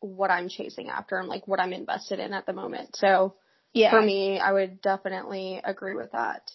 [0.00, 2.96] what I'm chasing after and like what I'm invested in at the moment.
[2.96, 3.34] So
[3.72, 3.90] Yeah.
[3.90, 6.50] for me, I would definitely agree with that.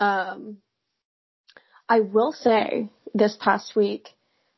[0.00, 0.58] Um,
[1.88, 4.08] I will say this past week,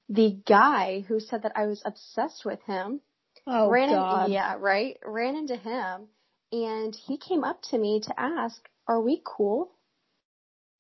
[0.08, 3.00] the guy who said that I was obsessed with him
[3.46, 4.26] Oh, ran God.
[4.26, 4.96] In, yeah, right.
[5.04, 6.08] Ran into him
[6.52, 9.72] and he came up to me to ask, "Are we cool?"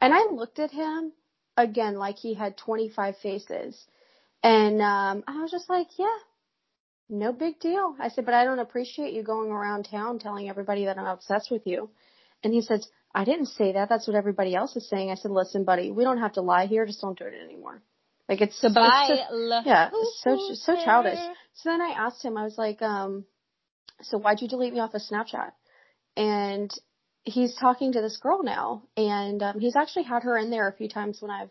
[0.00, 1.12] And I looked at him
[1.56, 3.86] again like he had 25 faces.
[4.42, 6.18] And um I was just like, "Yeah.
[7.08, 10.84] No big deal." I said, "But I don't appreciate you going around town telling everybody
[10.86, 11.90] that I'm obsessed with you."
[12.44, 13.88] And he says, "I didn't say that.
[13.88, 16.66] That's what everybody else is saying." I said, "Listen, buddy, we don't have to lie
[16.66, 16.86] here.
[16.86, 17.82] Just don't do it anymore."
[18.28, 19.06] Like it's Goodbye.
[19.08, 19.90] it's just- yeah,
[20.22, 21.18] so so childish.
[21.54, 23.24] So then I asked him, I was like, um,
[24.02, 25.52] so why'd you delete me off of Snapchat?
[26.16, 26.70] And
[27.26, 30.72] he's talking to this girl now, and um, he's actually had her in there a
[30.72, 31.50] few times when I've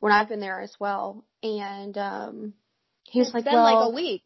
[0.00, 1.24] when I've been there as well.
[1.42, 2.54] And um,
[3.04, 4.24] he's It's like, been well, like a week.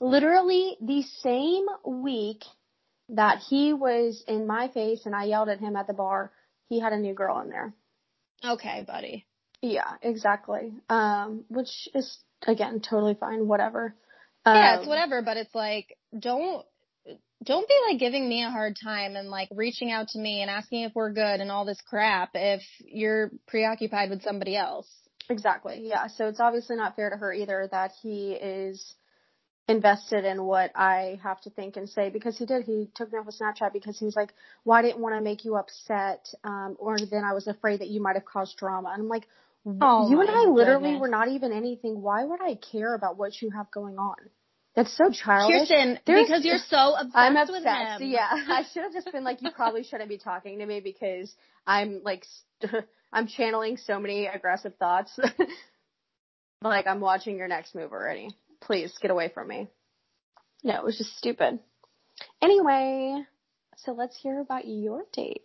[0.00, 2.42] literally the same week
[3.08, 6.30] that he was in my face and I yelled at him at the bar,
[6.68, 7.72] he had a new girl in there.
[8.44, 9.26] Okay, buddy.
[9.62, 10.72] Yeah, exactly.
[10.88, 13.94] Um, which is again totally fine, whatever.
[14.46, 16.64] Yeah, Um, it's whatever, but it's like, don't,
[17.44, 20.50] don't be like giving me a hard time and like reaching out to me and
[20.50, 24.88] asking if we're good and all this crap if you're preoccupied with somebody else.
[25.30, 25.82] Exactly.
[25.84, 26.08] Yeah.
[26.08, 28.94] So it's obviously not fair to her either that he is
[29.68, 32.64] invested in what I have to think and say because he did.
[32.64, 34.32] He took me off of Snapchat because he was like,
[34.64, 38.00] "Well, didn't want to make you upset, um, or then I was afraid that you
[38.00, 39.28] might have caused drama." And I'm like,
[39.66, 41.00] Oh "You and I literally goodness.
[41.02, 42.00] were not even anything.
[42.00, 44.16] Why would I care about what you have going on?"
[44.78, 45.68] That's so childish.
[45.68, 48.00] Kirsten, There's- because you're so obsessed, I'm with obsessed.
[48.00, 48.10] him.
[48.10, 51.34] Yeah, I should have just been like, you probably shouldn't be talking to me because
[51.66, 52.24] I'm like,
[52.62, 55.18] st- I'm channeling so many aggressive thoughts.
[56.62, 58.30] like I'm watching your next move already.
[58.60, 59.66] Please get away from me.
[60.62, 61.58] No, it was just stupid.
[62.40, 63.20] Anyway,
[63.78, 65.42] so let's hear about your date.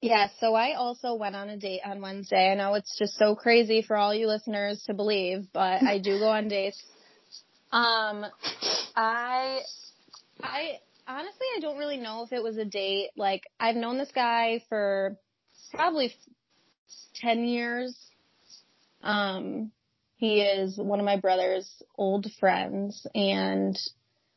[0.00, 2.52] Yeah, so I also went on a date on Wednesday.
[2.52, 6.20] I know it's just so crazy for all you listeners to believe, but I do
[6.20, 6.80] go on dates.
[7.70, 8.24] Um,
[8.96, 9.60] I,
[10.42, 13.10] I, honestly, I don't really know if it was a date.
[13.16, 15.16] Like, I've known this guy for
[15.74, 16.14] probably
[17.16, 17.96] 10 years.
[19.02, 19.70] Um,
[20.16, 23.78] he is one of my brother's old friends and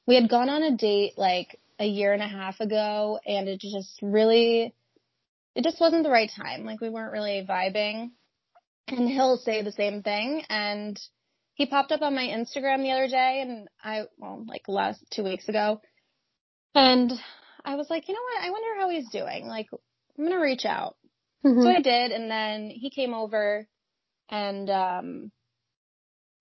[0.06, 3.60] we had gone on a date like a year and a half ago and it
[3.60, 4.76] just really,
[5.56, 6.66] it just wasn't the right time.
[6.66, 8.12] Like we weren't really vibing.
[8.88, 10.44] And he'll say the same thing.
[10.50, 11.00] And
[11.62, 15.24] he popped up on my Instagram the other day and I, well, like last two
[15.24, 15.80] weeks ago.
[16.74, 17.12] And
[17.64, 18.44] I was like, you know what?
[18.44, 19.46] I wonder how he's doing.
[19.46, 20.96] Like, I'm going to reach out.
[21.46, 21.62] Mm-hmm.
[21.62, 22.12] So I did.
[22.14, 23.68] And then he came over
[24.28, 25.32] and, um,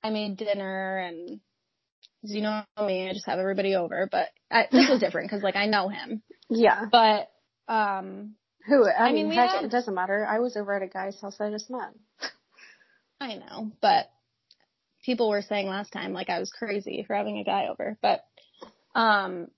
[0.03, 1.41] I made dinner and,
[2.23, 5.57] you know me, I just have everybody over, but I, this was different because like
[5.57, 6.87] I know him, yeah.
[6.91, 7.29] but,
[7.69, 8.89] um, Who?
[8.89, 10.27] I, I mean, mean, heck, had- it doesn't matter.
[10.27, 11.93] I was over at a guy's house I just met.
[13.21, 14.09] I know, but
[15.05, 18.21] people were saying last time like I was crazy for having a guy over, but
[18.95, 19.49] um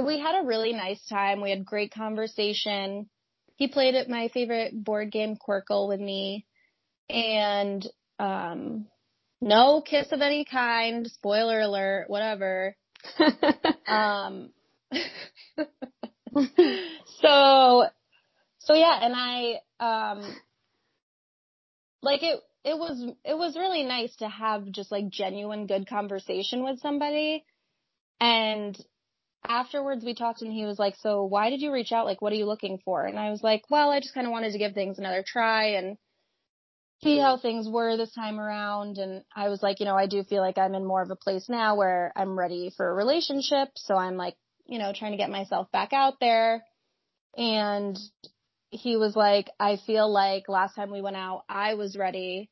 [0.00, 1.40] we had a really nice time.
[1.40, 3.08] We had great conversation.
[3.56, 6.46] He played at my favorite board game Qwirkle with me
[7.08, 7.86] and
[8.18, 8.86] um
[9.40, 12.76] no kiss of any kind, spoiler alert, whatever.
[13.86, 14.50] Um
[17.22, 17.86] so
[18.58, 20.36] so yeah, and I um
[22.02, 26.62] like it it was it was really nice to have just like genuine good conversation
[26.64, 27.44] with somebody.
[28.20, 28.78] And
[29.46, 32.06] afterwards we talked and he was like, "So why did you reach out?
[32.06, 34.32] Like what are you looking for?" And I was like, "Well, I just kind of
[34.32, 35.96] wanted to give things another try and
[37.02, 38.98] see how things were this time around.
[38.98, 41.16] And I was like, you know, I do feel like I'm in more of a
[41.16, 43.68] place now where I'm ready for a relationship.
[43.76, 44.34] So I'm like,
[44.66, 46.64] you know, trying to get myself back out there.
[47.36, 47.96] And
[48.70, 52.50] he was like, I feel like last time we went out, I was ready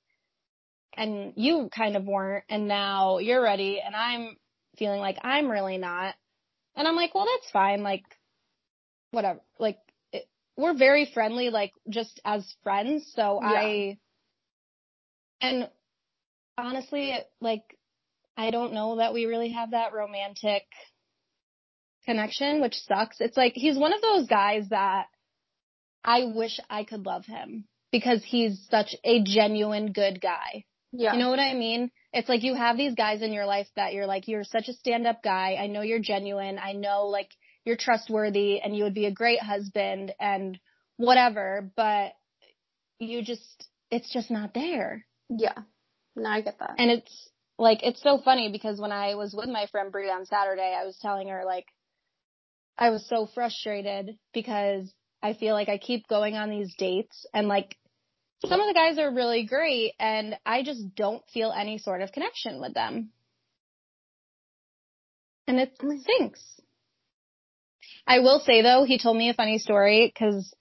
[0.97, 2.45] and you kind of weren't.
[2.49, 4.37] And now you're ready and I'm
[4.79, 6.15] feeling like I'm really not.
[6.75, 7.83] And I'm like, well, that's fine.
[7.83, 8.05] Like,
[9.11, 9.41] whatever.
[9.59, 9.79] Like,
[10.13, 13.11] it, we're very friendly, like, just as friends.
[13.15, 13.49] So yeah.
[13.49, 13.99] I,
[15.41, 15.71] and
[16.59, 17.63] honestly, like,
[18.37, 20.65] I don't know that we really have that romantic
[22.05, 23.17] connection, which sucks.
[23.21, 25.07] It's like, he's one of those guys that
[26.05, 30.65] I wish I could love him because he's such a genuine good guy.
[30.99, 31.13] Yeah.
[31.13, 31.91] You know what I mean?
[32.13, 34.73] It's like you have these guys in your life that you're like, you're such a
[34.73, 35.57] stand up guy.
[35.61, 36.59] I know you're genuine.
[36.59, 37.29] I know like
[37.65, 40.59] you're trustworthy and you would be a great husband and
[40.97, 42.13] whatever, but
[42.99, 45.05] you just, it's just not there.
[45.29, 45.59] Yeah.
[46.15, 46.77] No, I get that.
[46.79, 50.25] And it's like, it's so funny because when I was with my friend Brie on
[50.25, 51.67] Saturday, I was telling her like,
[52.79, 54.91] I was so frustrated because
[55.23, 57.77] I feel like I keep going on these dates and like
[58.45, 62.13] some of the guys are really great and I just don't feel any sort of
[62.13, 63.11] connection with them.
[65.49, 66.43] And it stinks.
[68.07, 70.55] I will say though, he told me a funny story because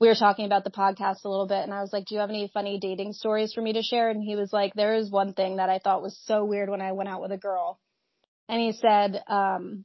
[0.00, 2.20] we were talking about the podcast a little bit and I was like, do you
[2.20, 4.10] have any funny dating stories for me to share?
[4.10, 6.82] And he was like, there is one thing that I thought was so weird when
[6.82, 7.80] I went out with a girl.
[8.48, 9.84] And he said, um,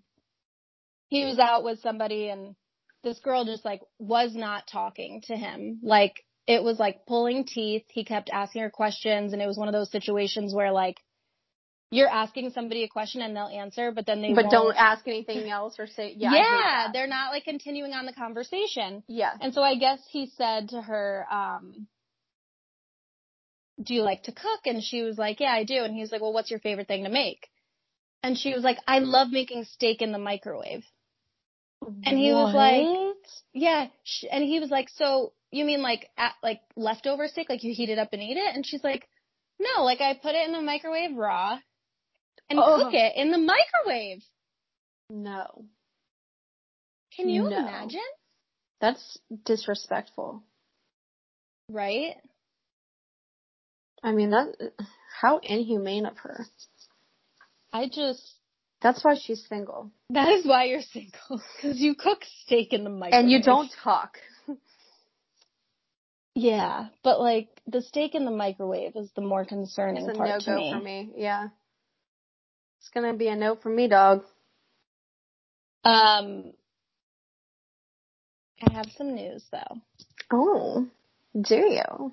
[1.07, 2.55] he was out with somebody and
[3.03, 5.79] this girl just like was not talking to him.
[5.83, 6.15] Like
[6.49, 7.83] it was like pulling teeth.
[7.89, 10.97] He kept asking her questions and it was one of those situations where like
[11.91, 15.49] you're asking somebody a question and they'll answer, but then they but don't ask anything
[15.49, 16.33] else or say yeah.
[16.33, 19.03] Yeah, they're not like continuing on the conversation.
[19.07, 19.31] Yeah.
[19.39, 21.87] And so I guess he said to her, um,
[23.81, 26.11] "Do you like to cook?" And she was like, "Yeah, I do." And he was
[26.11, 27.47] like, "Well, what's your favorite thing to make?"
[28.23, 30.83] And she was like, "I love making steak in the microwave."
[31.81, 32.45] And he what?
[32.45, 33.15] was like,
[33.53, 33.87] "Yeah."
[34.31, 37.89] And he was like, "So you mean like at, like leftover steak, like you heat
[37.89, 39.07] it up and eat it?" And she's like,
[39.59, 41.59] "No, like I put it in the microwave raw."
[42.49, 42.83] and oh.
[42.83, 44.23] cook it in the microwave.
[45.09, 45.65] No.
[47.15, 47.57] Can you no.
[47.57, 47.99] imagine?
[48.81, 50.43] That's disrespectful.
[51.69, 52.15] Right?
[54.03, 54.55] I mean, that,
[55.21, 56.45] how inhumane of her.
[57.73, 58.35] I just.
[58.81, 59.91] That's why she's single.
[60.11, 61.41] That is why you're single.
[61.61, 63.13] Cause you cook steak in the microwave.
[63.13, 64.17] And you don't talk.
[66.35, 70.29] Yeah, but like, the steak in the microwave is the more concerning it's a part
[70.29, 70.73] no to me.
[70.73, 71.47] for me, yeah.
[72.79, 74.23] It's gonna be a no for me, dog.
[75.83, 76.53] Um,
[78.61, 79.77] I have some news though.
[80.31, 80.87] Oh,
[81.39, 82.11] do you?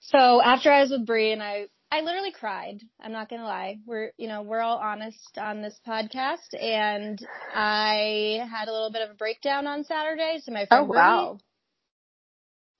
[0.00, 2.80] So after I was with Brie and I, I literally cried.
[3.00, 3.78] I'm not gonna lie.
[3.84, 7.18] We're, you know, we're all honest on this podcast, and
[7.54, 10.40] I had a little bit of a breakdown on Saturday.
[10.42, 11.38] So my friend, oh wow,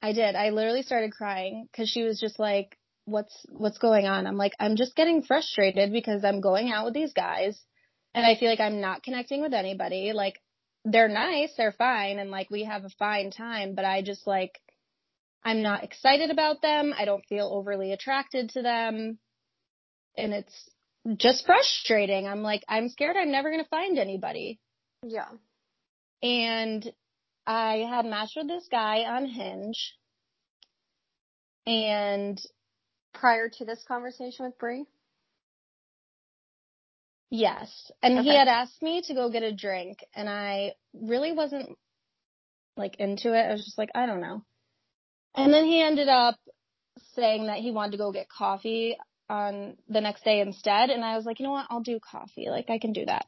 [0.03, 0.35] I did.
[0.35, 4.27] I literally started crying because she was just like, what's what's going on?
[4.27, 7.61] I'm like, I'm just getting frustrated because I'm going out with these guys
[8.15, 10.13] and I feel like I'm not connecting with anybody.
[10.13, 10.41] Like
[10.85, 14.61] they're nice, they're fine, and like we have a fine time, but I just like
[15.45, 16.93] I'm not excited about them.
[16.97, 19.19] I don't feel overly attracted to them.
[20.17, 20.71] And it's
[21.17, 22.27] just frustrating.
[22.27, 24.61] I'm like, I'm scared I'm never going to find anybody.
[25.03, 25.29] Yeah.
[26.23, 26.93] And
[27.51, 29.97] I had matched with this guy on Hinge.
[31.67, 32.41] And
[33.13, 34.85] prior to this conversation with Brie?
[37.29, 37.91] Yes.
[38.05, 38.29] And okay.
[38.29, 41.77] he had asked me to go get a drink and I really wasn't
[42.77, 43.43] like into it.
[43.43, 44.45] I was just like, I don't know.
[45.35, 46.37] And then he ended up
[47.15, 48.97] saying that he wanted to go get coffee
[49.29, 50.91] on the next day instead.
[50.91, 51.67] And I was like, you know what?
[51.69, 52.47] I'll do coffee.
[52.49, 53.27] Like I can do that.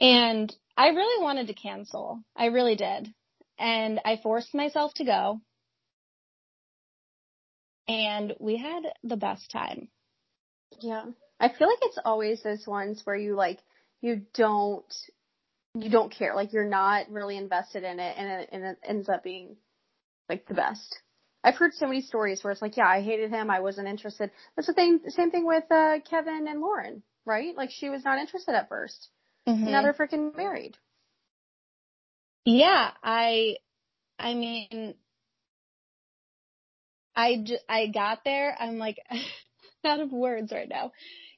[0.00, 2.22] And I really wanted to cancel.
[2.36, 3.12] I really did.
[3.58, 5.40] And I forced myself to go
[7.88, 9.88] and we had the best time.
[10.80, 11.04] Yeah.
[11.40, 13.60] I feel like it's always those ones where you like
[14.00, 14.94] you don't
[15.74, 19.08] you don't care like you're not really invested in it and it, and it ends
[19.08, 19.56] up being
[20.28, 20.98] like the best.
[21.42, 24.30] I've heard so many stories where it's like, yeah, I hated him, I wasn't interested.
[24.56, 27.54] That's the thing, same thing with uh Kevin and Lauren, right?
[27.56, 29.08] Like she was not interested at 1st
[29.48, 29.70] mm-hmm.
[29.70, 30.76] Now they're freaking married.
[32.44, 33.56] Yeah, I,
[34.18, 34.94] I mean,
[37.16, 38.54] I, j- I got there.
[38.58, 38.98] I'm like
[39.84, 40.92] out of words right now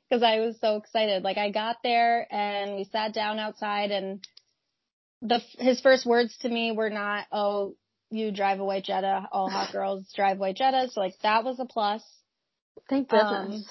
[0.08, 1.22] because I was so excited.
[1.22, 4.26] Like I got there and we sat down outside and
[5.22, 7.74] the his first words to me were not, "Oh,
[8.10, 9.28] you drive a white Jetta.
[9.32, 10.92] All hot girls drive white Jettas.
[10.92, 12.02] So like that was a plus.
[12.88, 13.32] Thank goodness.
[13.32, 13.64] Um,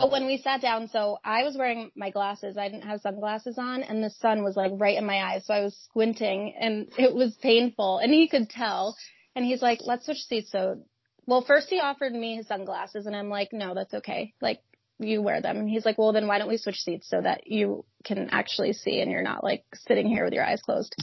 [0.00, 2.56] But when we sat down, so I was wearing my glasses.
[2.56, 5.44] I didn't have sunglasses on and the sun was like right in my eyes.
[5.46, 8.96] So I was squinting and it was painful and he could tell.
[9.34, 10.52] And he's like, let's switch seats.
[10.52, 10.82] So,
[11.26, 14.34] well, first he offered me his sunglasses and I'm like, no, that's okay.
[14.40, 14.60] Like
[14.98, 15.56] you wear them.
[15.58, 18.72] And he's like, well, then why don't we switch seats so that you can actually
[18.72, 20.94] see and you're not like sitting here with your eyes closed.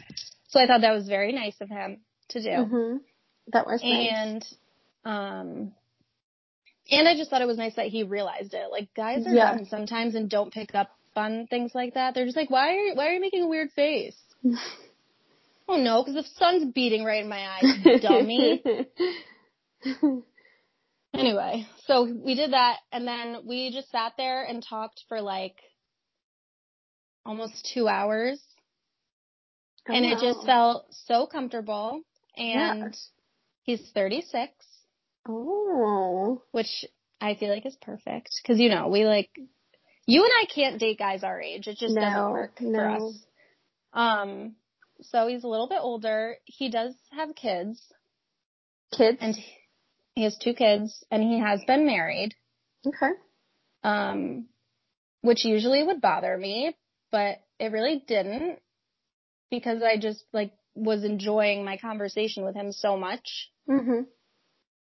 [0.48, 2.50] So I thought that was very nice of him to do.
[2.50, 2.98] Mm-hmm.
[3.54, 4.10] That was nice.
[4.14, 4.46] And,
[5.06, 5.74] um,
[6.92, 8.72] and I just thought it was nice that he realized it.
[8.72, 9.56] Like guys are yeah.
[9.56, 12.14] dumb sometimes and don't pick up on things like that.
[12.14, 14.16] They're just like, why are you, why are you making a weird face?
[15.68, 18.64] oh no, because the sun's beating right in my eyes, dummy.
[21.14, 25.56] anyway, so we did that and then we just sat there and talked for like
[27.26, 28.40] almost two hours.
[29.88, 30.46] Oh, and it just oh.
[30.46, 32.02] felt so comfortable.
[32.38, 33.78] And yeah.
[33.78, 34.52] he's 36.
[35.28, 36.42] Oh.
[36.52, 36.86] Which
[37.20, 38.30] I feel like is perfect.
[38.46, 39.30] Cause you know, we like,
[40.06, 41.68] you and I can't date guys our age.
[41.68, 42.78] It just no, doesn't work no.
[42.78, 43.26] for us.
[43.94, 44.56] Um,
[45.02, 46.36] so he's a little bit older.
[46.46, 47.82] He does have kids.
[48.96, 49.18] Kids?
[49.20, 49.36] And
[50.14, 52.36] he has two kids and he has been married.
[52.86, 53.12] Okay.
[53.84, 54.48] Um,
[55.22, 56.76] which usually would bother me,
[57.12, 58.60] but it really didn't
[59.50, 63.50] because I just like was enjoying my conversation with him so much.
[63.68, 64.06] Mhm.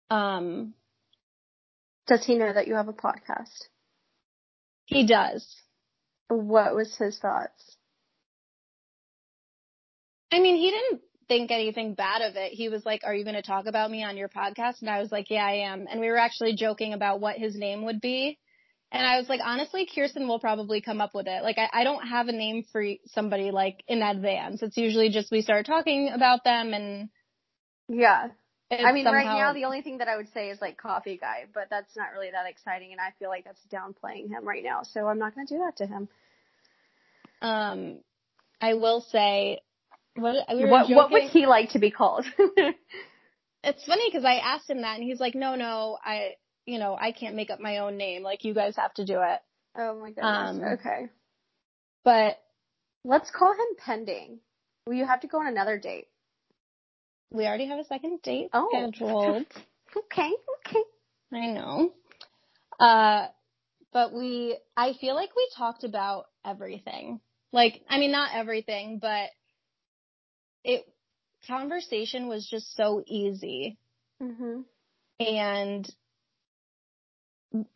[0.10, 0.74] Um,
[2.08, 3.68] does he know that you have a podcast?
[4.86, 5.46] He does.
[6.28, 7.78] What was his thoughts?
[10.32, 12.52] I mean, he didn't think anything bad of it.
[12.54, 15.00] He was like, "Are you going to talk about me on your podcast?" And I
[15.00, 18.02] was like, "Yeah, I am." And we were actually joking about what his name would
[18.02, 18.40] be.
[18.92, 21.42] And I was like, honestly, Kirsten will probably come up with it.
[21.44, 24.62] Like, I, I don't have a name for somebody like in advance.
[24.62, 27.10] It's usually just we start talking about them and.
[27.90, 28.28] Yeah.
[28.72, 29.18] I mean, somehow...
[29.18, 31.96] right now the only thing that I would say is like coffee guy, but that's
[31.96, 34.84] not really that exciting, and I feel like that's downplaying him right now.
[34.84, 36.08] So I'm not going to do that to him.
[37.42, 38.00] Um,
[38.62, 39.60] I will say,
[40.16, 42.26] what we what, what would he like to be called?
[43.64, 46.98] it's funny because I asked him that, and he's like, "No, no, I, you know,
[47.00, 48.24] I can't make up my own name.
[48.24, 49.40] Like you guys have to do it."
[49.78, 50.50] Oh my goodness.
[50.50, 51.10] Um, okay.
[52.04, 52.40] But
[53.04, 54.40] let's call him pending.
[54.86, 56.08] Well, you have to go on another date.
[57.34, 58.70] We already have a second date oh.
[58.72, 59.46] scheduled.
[59.98, 60.32] okay,
[60.68, 60.84] okay.
[61.34, 61.92] I know.
[62.80, 63.28] Uh,
[63.92, 67.20] but we, I feel like we talked about everything.
[67.52, 69.30] Like, I mean, not everything, but
[70.64, 70.86] it,
[71.48, 73.78] conversation was just so easy.
[74.22, 74.62] hmm
[75.20, 75.90] And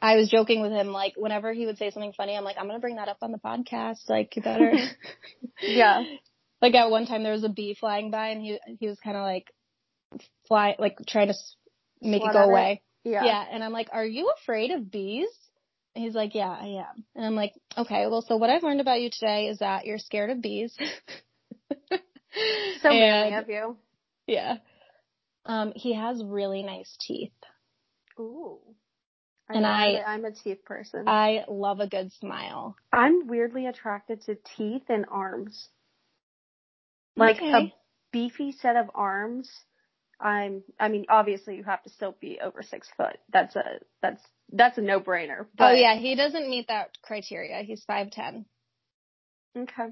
[0.02, 2.67] I was joking with him, like, whenever he would say something funny, I'm like, I'm
[2.67, 4.10] gonna bring that up on the podcast.
[4.10, 4.74] Like, you better.
[5.62, 6.04] yeah.
[6.62, 9.15] Like at one time there was a bee flying by and he he was kind
[9.15, 9.52] of like
[10.48, 11.36] fly like trying to
[12.02, 12.82] make it go away.
[13.04, 13.10] It.
[13.10, 13.26] Yeah.
[13.26, 15.30] Yeah, and I'm like, "Are you afraid of bees?"
[15.96, 18.82] And he's like, "Yeah, I am." And I'm like, "Okay, well, so what I've learned
[18.82, 20.76] about you today is that you're scared of bees."
[22.82, 23.78] so manly of you.
[24.26, 24.58] Yeah.
[25.46, 27.32] Um, he has really nice teeth.
[28.20, 28.60] Ooh.
[29.50, 31.08] I and I, I'm a teeth person.
[31.08, 32.76] I love a good smile.
[32.91, 35.70] I'm weirdly attracted to teeth and arms.
[37.17, 37.51] Like okay.
[37.51, 37.73] a
[38.12, 39.49] beefy set of arms.
[40.19, 43.17] I'm, I mean, obviously you have to still be over six foot.
[43.32, 45.45] That's a, that's, that's a no-brainer.
[45.58, 45.71] But...
[45.71, 47.62] Oh yeah, he doesn't meet that criteria.
[47.63, 48.45] He's 5'10.
[49.58, 49.89] Okay.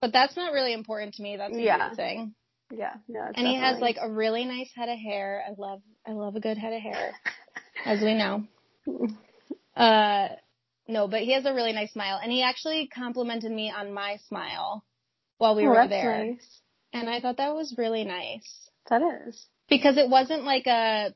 [0.00, 1.36] But that's not really important to me.
[1.36, 1.94] That's a yeah.
[1.94, 2.34] thing.
[2.72, 3.20] Yeah, no.
[3.20, 3.54] And definitely...
[3.54, 5.44] he has like a really nice head of hair.
[5.46, 7.12] I love, I love a good head of hair,
[7.84, 8.44] as we know.
[9.76, 10.28] Uh,
[10.88, 14.16] no, but he has a really nice smile, and he actually complimented me on my
[14.26, 14.82] smile
[15.38, 16.24] while we oh, were there.
[16.24, 16.60] Nice.
[16.92, 18.70] And I thought that was really nice.
[18.88, 19.46] That is.
[19.68, 21.14] Because it wasn't like a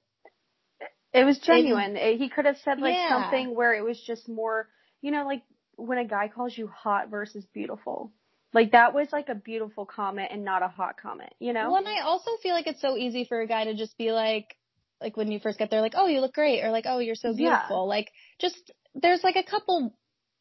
[1.12, 1.96] it was genuine.
[1.96, 3.09] It, he could have said like yeah.
[3.09, 4.68] something where it was just more,
[5.00, 5.42] you know, like
[5.76, 8.12] when a guy calls you hot versus beautiful.
[8.52, 11.70] Like that was like a beautiful comment and not a hot comment, you know?
[11.70, 14.11] Well, and I also feel like it's so easy for a guy to just be
[14.11, 14.56] like,
[15.00, 17.14] like when you first get there, like, oh, you look great, or like, oh, you're
[17.14, 17.87] so beautiful.
[17.87, 17.96] Yeah.
[17.96, 19.94] Like, just there's like a couple,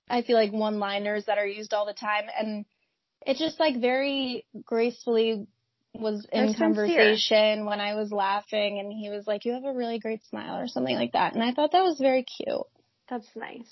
[0.09, 2.65] I feel like one-liners that are used all the time, and
[3.29, 5.47] it just like very gracefully
[5.93, 9.99] was in conversation when I was laughing and he was like, you have a really
[9.99, 11.33] great smile or something like that.
[11.33, 12.65] And I thought that was very cute.
[13.07, 13.69] That's nice.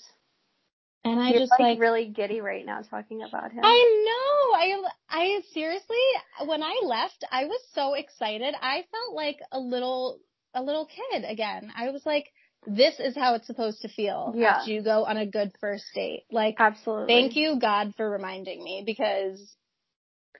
[1.04, 3.64] And I You're just like, like really giddy right now talking about him.
[3.64, 4.56] I know.
[4.56, 5.96] I I seriously
[6.44, 8.54] when I left, I was so excited.
[8.60, 10.20] I felt like a little
[10.54, 11.72] a little kid again.
[11.76, 12.26] I was like,
[12.66, 14.56] this is how it's supposed to feel yeah.
[14.56, 16.24] after you go on a good first date.
[16.30, 17.14] Like, absolutely.
[17.14, 19.40] Thank you, God, for reminding me because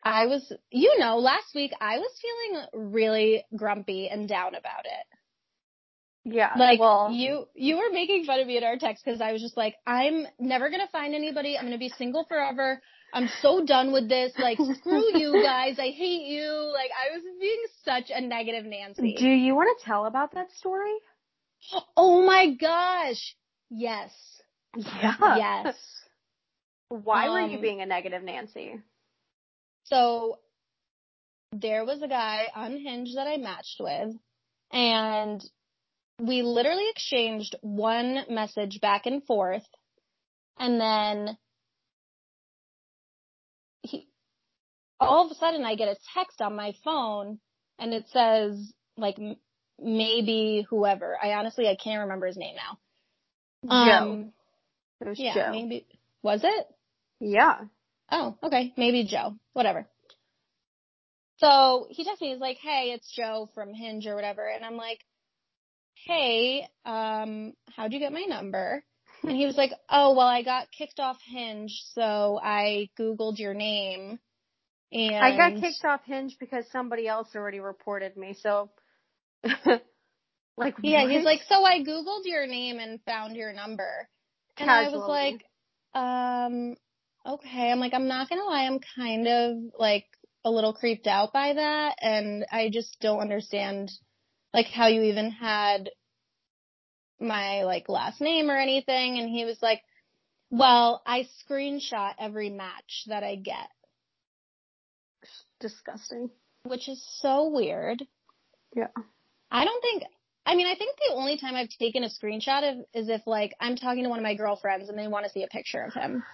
[0.03, 5.07] I was, you know, last week I was feeling really grumpy and down about it.
[6.35, 6.53] Yeah.
[6.59, 9.41] Like well, you, you were making fun of me in our text because I was
[9.41, 11.57] just like, I'm never gonna find anybody.
[11.57, 12.83] I'm gonna be single forever.
[13.15, 14.33] I'm so done with this.
[14.39, 15.79] Like, screw you guys.
[15.79, 16.71] I hate you.
[16.75, 19.15] Like, I was being such a negative Nancy.
[19.19, 20.93] Do you want to tell about that story?
[21.97, 23.37] Oh my gosh.
[23.71, 24.13] Yes.
[24.77, 25.37] Yeah.
[25.37, 25.77] Yes.
[26.89, 28.81] Why um, were you um, being a negative Nancy?
[29.85, 30.39] So
[31.53, 34.15] there was a guy on Hinge that I matched with
[34.71, 35.43] and
[36.21, 39.67] we literally exchanged one message back and forth
[40.59, 41.39] and then
[43.83, 44.09] he
[45.01, 47.39] all of a sudden I get a text on my phone
[47.79, 49.17] and it says like
[49.81, 51.17] maybe whoever.
[51.23, 52.79] I honestly I can't remember his name now.
[53.71, 54.33] Um, Joe.
[55.01, 55.53] It was yeah, Joe.
[55.53, 55.87] maybe
[56.23, 56.67] was it?
[57.21, 57.61] Yeah.
[58.11, 58.73] Oh, okay.
[58.77, 59.35] Maybe Joe.
[59.53, 59.87] Whatever.
[61.39, 64.47] So he texts me, he's like, Hey, it's Joe from Hinge or whatever.
[64.47, 65.01] And I'm like,
[66.07, 68.83] Hey, um, how'd you get my number?
[69.23, 73.55] And he was like, Oh, well, I got kicked off Hinge, so I Googled your
[73.55, 74.19] name.
[74.91, 78.71] And I got kicked off Hinge because somebody else already reported me, so
[80.57, 81.11] like Yeah, what?
[81.11, 84.09] he's like, So I Googled your name and found your number.
[84.59, 84.95] And Casually.
[84.95, 85.45] I was like,
[85.95, 86.77] um,
[87.27, 87.71] okay.
[87.71, 90.07] I'm like, I'm not gonna lie, I'm kind of like
[90.45, 93.91] a little creeped out by that and I just don't understand
[94.55, 95.91] like how you even had
[97.21, 99.83] my like last name or anything and he was like,
[100.51, 103.69] "Well, I screenshot every match that I get."
[105.61, 106.31] Disgusting.
[106.63, 108.05] Which is so weird.
[108.75, 108.89] Yeah.
[109.51, 110.05] I don't think
[110.49, 113.55] I mean, I think the only time I've taken a screenshot of is if like
[113.61, 115.93] I'm talking to one of my girlfriends and they want to see a picture of
[115.93, 116.25] him.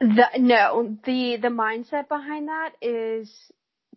[0.00, 3.30] The, no, the the mindset behind that is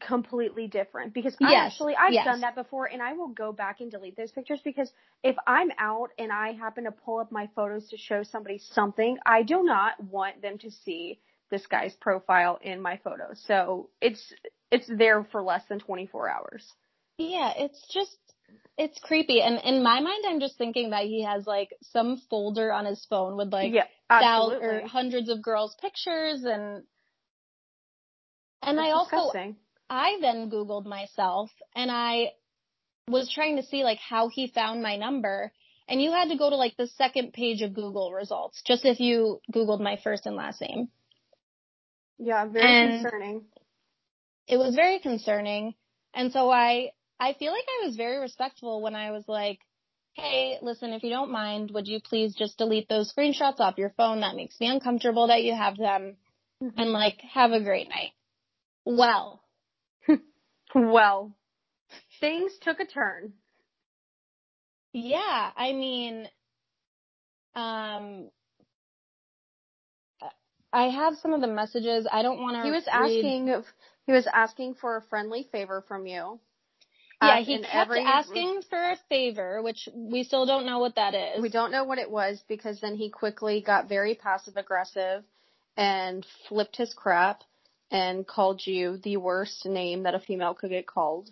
[0.01, 1.51] completely different because yes.
[1.51, 2.25] I actually I've yes.
[2.25, 4.91] done that before and I will go back and delete those pictures because
[5.23, 9.17] if I'm out and I happen to pull up my photos to show somebody something,
[9.25, 13.41] I do not want them to see this guy's profile in my photos.
[13.47, 14.33] So it's
[14.69, 16.73] it's there for less than 24 hours.
[17.17, 18.17] Yeah, it's just
[18.77, 19.41] it's creepy.
[19.41, 23.05] And in my mind, I'm just thinking that he has like some folder on his
[23.09, 26.83] phone with like yeah, thousands or hundreds of girls' pictures and
[28.61, 29.55] and That's I also disgusting.
[29.89, 32.31] I then Googled myself and I
[33.07, 35.51] was trying to see like how he found my number
[35.87, 38.99] and you had to go to like the second page of Google results just if
[38.99, 40.89] you Googled my first and last name.
[42.17, 43.45] Yeah, very and concerning.
[44.47, 45.75] It was very concerning.
[46.13, 49.59] And so I I feel like I was very respectful when I was like,
[50.13, 53.93] hey, listen, if you don't mind, would you please just delete those screenshots off your
[53.97, 54.21] phone?
[54.21, 56.17] That makes me uncomfortable that you have them.
[56.63, 56.79] Mm-hmm.
[56.79, 58.11] And like, have a great night.
[58.85, 59.41] Well.
[60.75, 61.35] well.
[62.19, 63.33] Things took a turn.
[64.93, 66.29] Yeah, I mean,
[67.55, 68.29] um,
[70.71, 72.07] I have some of the messages.
[72.09, 72.63] I don't want to.
[72.63, 72.93] He was read...
[72.93, 73.63] asking.
[74.05, 76.39] He was asking for a friendly favor from you.
[77.27, 81.13] Yeah, he kept every, asking for a favor, which we still don't know what that
[81.13, 81.41] is.
[81.41, 85.23] We don't know what it was because then he quickly got very passive aggressive
[85.77, 87.41] and flipped his crap
[87.91, 91.29] and called you the worst name that a female could get called.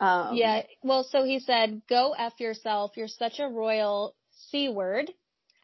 [0.00, 2.92] Um, yeah, well, so he said, go F yourself.
[2.96, 4.14] You're such a royal
[4.50, 5.10] C word.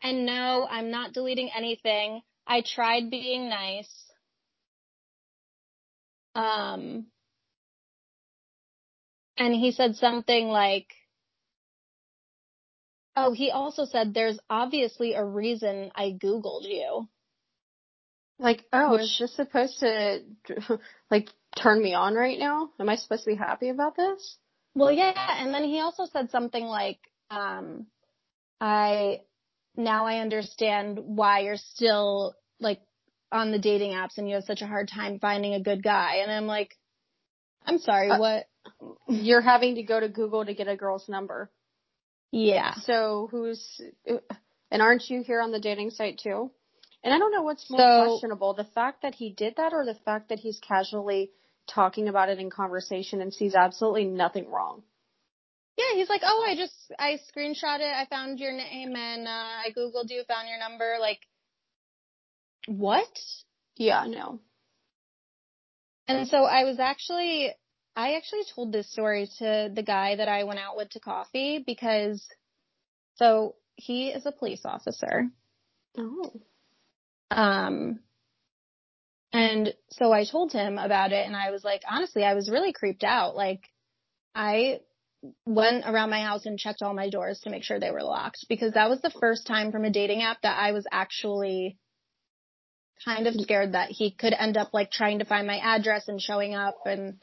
[0.03, 2.23] And no, I'm not deleting anything.
[2.47, 3.91] I tried being nice.
[6.35, 7.07] Um,
[9.43, 10.87] and he said something like,
[13.17, 17.09] oh, he also said there's obviously a reason I Googled you.
[18.39, 20.21] Like, oh, Which, is this supposed to,
[21.11, 21.29] like,
[21.61, 22.71] turn me on right now?
[22.79, 24.39] Am I supposed to be happy about this?
[24.77, 27.87] Well, yeah, and then he also said something like, um,
[28.61, 29.23] I,
[29.77, 32.81] now I understand why you're still, like,
[33.33, 36.19] on the dating apps and you have such a hard time finding a good guy.
[36.23, 36.77] And I'm like,
[37.67, 38.47] I'm sorry, uh, what?
[39.09, 41.51] You're having to go to Google to get a girl's number.
[42.31, 42.75] Yeah.
[42.85, 43.81] So who's,
[44.71, 46.51] and aren't you here on the dating site too?
[47.05, 49.85] And I don't know what's more so, questionable, the fact that he did that or
[49.85, 51.31] the fact that he's casually
[51.67, 54.83] talking about it in conversation and sees absolutely nothing wrong.
[55.77, 59.31] Yeah, he's like, oh, I just, I screenshot it, I found your name and, uh,
[59.31, 61.21] I googled you, found your number, like,
[62.67, 63.19] what?
[63.77, 64.39] Yeah, no.
[66.17, 67.53] And so I was actually,
[67.97, 71.63] I actually told this story to the guy that I went out with to coffee
[71.65, 72.27] because,
[73.17, 75.29] so he is a police officer.
[75.99, 76.33] Oh.
[77.31, 78.01] Um,
[79.33, 82.73] And so I told him about it and I was like, honestly, I was really
[82.73, 83.35] creeped out.
[83.35, 83.63] Like
[84.35, 84.81] I
[85.47, 88.47] went around my house and checked all my doors to make sure they were locked
[88.49, 91.79] because that was the first time from a dating app that I was actually
[93.05, 96.21] kind of scared that he could end up like trying to find my address and
[96.21, 97.23] showing up and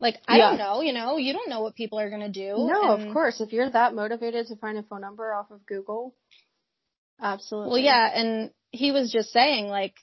[0.00, 0.50] like I yeah.
[0.50, 2.54] don't know, you know, you don't know what people are gonna do.
[2.58, 3.40] No, and, of course.
[3.40, 6.14] If you're that motivated to find a phone number off of Google,
[7.20, 7.70] absolutely.
[7.70, 9.94] Well, yeah, and he was just saying like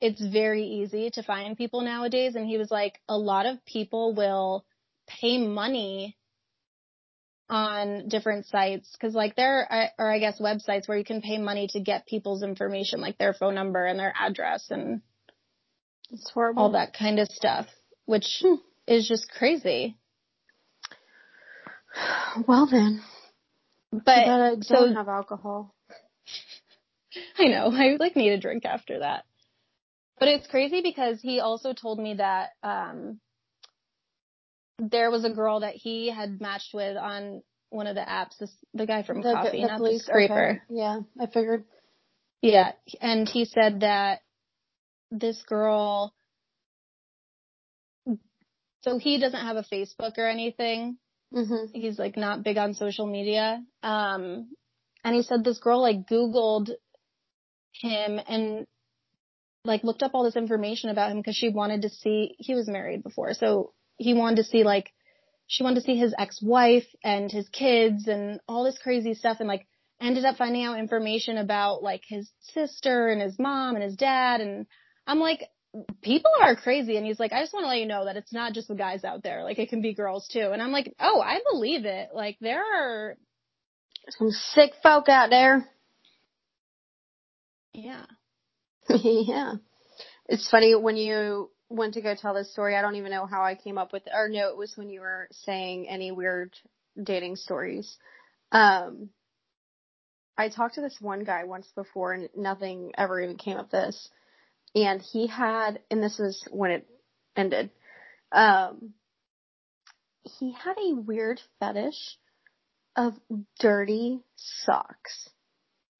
[0.00, 4.14] it's very easy to find people nowadays, and he was like, a lot of people
[4.14, 4.64] will
[5.06, 6.17] pay money
[7.50, 11.38] on different sites because like there are, or I guess websites where you can pay
[11.38, 15.00] money to get people's information like their phone number and their address and
[16.10, 16.62] it's horrible.
[16.62, 17.66] all that kind of stuff
[18.04, 18.42] which
[18.86, 19.96] is just crazy.
[22.46, 23.02] Well then
[23.90, 25.74] but I don't so, have alcohol.
[27.38, 29.24] I know I like need a drink after that.
[30.18, 33.20] But it's crazy because he also told me that um
[34.78, 38.38] there was a girl that he had matched with on one of the apps.
[38.38, 40.62] This, the guy from the, Coffee, the not police, the scraper.
[40.70, 40.80] Okay.
[40.80, 41.64] Yeah, I figured.
[42.40, 44.20] Yeah, and he said that
[45.10, 46.14] this girl.
[48.82, 50.98] So he doesn't have a Facebook or anything.
[51.34, 51.78] Mm-hmm.
[51.78, 53.62] He's like not big on social media.
[53.82, 54.48] Um,
[55.04, 56.70] and he said this girl like Googled
[57.72, 58.66] him and
[59.64, 62.68] like looked up all this information about him because she wanted to see he was
[62.68, 63.34] married before.
[63.34, 64.92] So he wanted to see like
[65.48, 69.48] she wanted to see his ex-wife and his kids and all this crazy stuff and
[69.48, 69.66] like
[70.00, 74.40] ended up finding out information about like his sister and his mom and his dad.
[74.40, 74.66] And
[75.06, 75.42] I'm like
[76.02, 76.96] people are crazy.
[76.96, 78.74] And he's like I just want to let you know that it's not just the
[78.74, 79.42] guys out there.
[79.42, 80.50] Like it can be girls too.
[80.52, 82.10] And I'm like oh I believe it.
[82.14, 83.16] Like there are
[84.10, 85.66] some sick folk out there.
[87.72, 88.04] Yeah.
[89.02, 89.54] Yeah.
[90.30, 92.76] It's funny when you went to go tell this story.
[92.76, 94.12] I don't even know how I came up with it.
[94.14, 96.54] Or no, it was when you were saying any weird
[97.02, 97.96] dating stories.
[98.52, 99.10] Um,
[100.36, 104.08] I talked to this one guy once before and nothing ever even came of this.
[104.74, 106.86] And he had, and this is when it
[107.36, 107.70] ended,
[108.32, 108.92] um,
[110.38, 112.18] he had a weird fetish
[112.96, 113.14] of
[113.58, 115.30] dirty socks.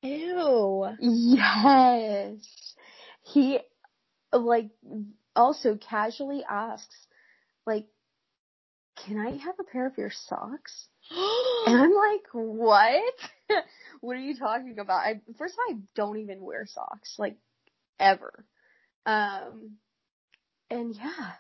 [0.02, 0.86] Ew.
[1.00, 2.74] Yes.
[3.32, 3.58] He,
[4.32, 4.70] like,
[5.38, 7.06] also casually asks,
[7.66, 7.86] like,
[9.04, 10.88] can I have a pair of your socks?
[11.10, 13.14] and I'm like, what?
[14.00, 15.06] what are you talking about?
[15.06, 17.36] I, first of all, I don't even wear socks, like,
[17.98, 18.44] ever.
[19.06, 19.76] Um,
[20.70, 21.32] and yeah,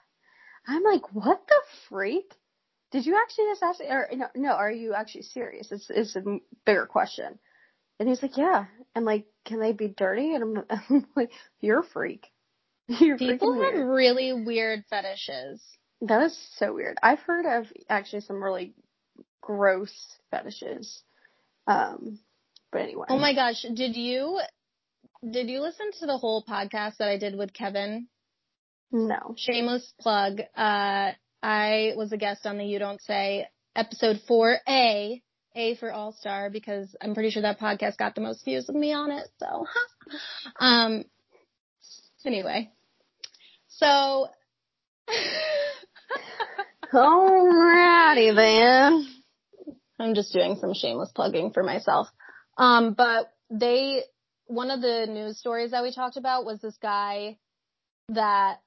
[0.66, 2.34] I'm like, what the freak?
[2.90, 5.70] Did you actually just ask, or no, no, are you actually serious?
[5.70, 6.22] It's, it's a
[6.64, 7.38] bigger question.
[8.00, 8.66] And he's like, yeah.
[8.94, 10.34] And like, can they be dirty?
[10.34, 11.30] And I'm, I'm like,
[11.60, 12.26] you're a freak.
[13.00, 13.86] You're People weird.
[13.88, 15.62] really weird fetishes.
[16.00, 16.96] That is so weird.
[17.02, 18.74] I've heard of actually some really
[19.42, 19.92] gross
[20.30, 21.02] fetishes.
[21.66, 22.18] Um,
[22.72, 23.06] but anyway.
[23.08, 24.40] Oh my gosh, did you
[25.28, 28.08] did you listen to the whole podcast that I did with Kevin?
[28.92, 29.34] No.
[29.36, 30.40] Shameless plug.
[30.56, 31.12] Uh,
[31.42, 35.22] I was a guest on the You Don't Say episode 4A,
[35.56, 38.74] A for All Star, because I'm pretty sure that podcast got the most views of
[38.74, 39.28] me on it.
[39.38, 39.66] So,
[40.60, 41.04] um,
[42.24, 42.70] anyway,
[43.78, 44.28] so.
[46.92, 49.06] Alrighty then.
[49.98, 52.08] I'm just doing some shameless plugging for myself.
[52.56, 54.02] Um, but they,
[54.46, 57.38] one of the news stories that we talked about was this guy
[58.10, 58.60] that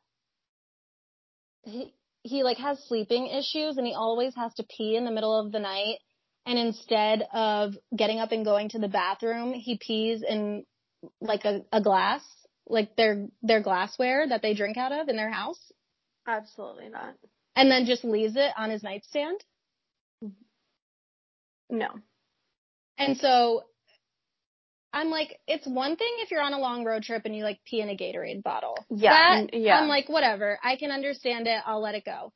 [1.64, 1.93] he,
[2.24, 5.51] he like has sleeping issues and he always has to pee in the middle of
[5.51, 5.97] the night.
[6.45, 10.66] And instead of getting up and going to the bathroom, he pees in
[11.20, 12.22] like a, a glass
[12.72, 15.59] like their their glassware that they drink out of in their house?
[16.28, 17.15] Absolutely not.
[17.55, 19.39] And then just leaves it on his nightstand?
[21.69, 21.88] No.
[22.97, 23.63] And so
[24.93, 27.59] I'm like, it's one thing if you're on a long road trip and you like
[27.65, 28.78] pee in a Gatorade bottle.
[28.89, 29.41] Yeah.
[29.41, 29.80] That, yeah.
[29.80, 30.59] I'm like, whatever.
[30.63, 31.61] I can understand it.
[31.65, 32.32] I'll let it go.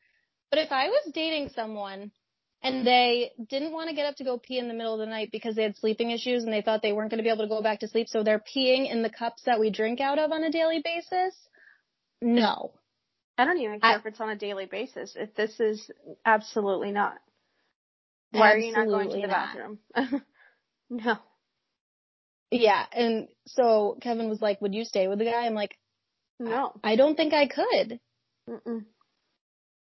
[0.50, 2.12] But if I was dating someone
[2.66, 5.06] and they didn't want to get up to go pee in the middle of the
[5.06, 7.44] night because they had sleeping issues and they thought they weren't going to be able
[7.44, 8.08] to go back to sleep.
[8.10, 11.36] So they're peeing in the cups that we drink out of on a daily basis.
[12.22, 12.74] No.
[13.38, 15.16] I don't even care I, if it's on a daily basis.
[15.16, 15.92] If this is
[16.26, 17.18] absolutely not.
[18.32, 19.80] Why are you not going to the bathroom?
[20.90, 21.18] no.
[22.52, 25.78] Yeah, and so Kevin was like, "Would you stay with the guy?" I'm like,
[26.40, 28.00] "No, I, I don't think I could."
[28.50, 28.86] Mm-mm.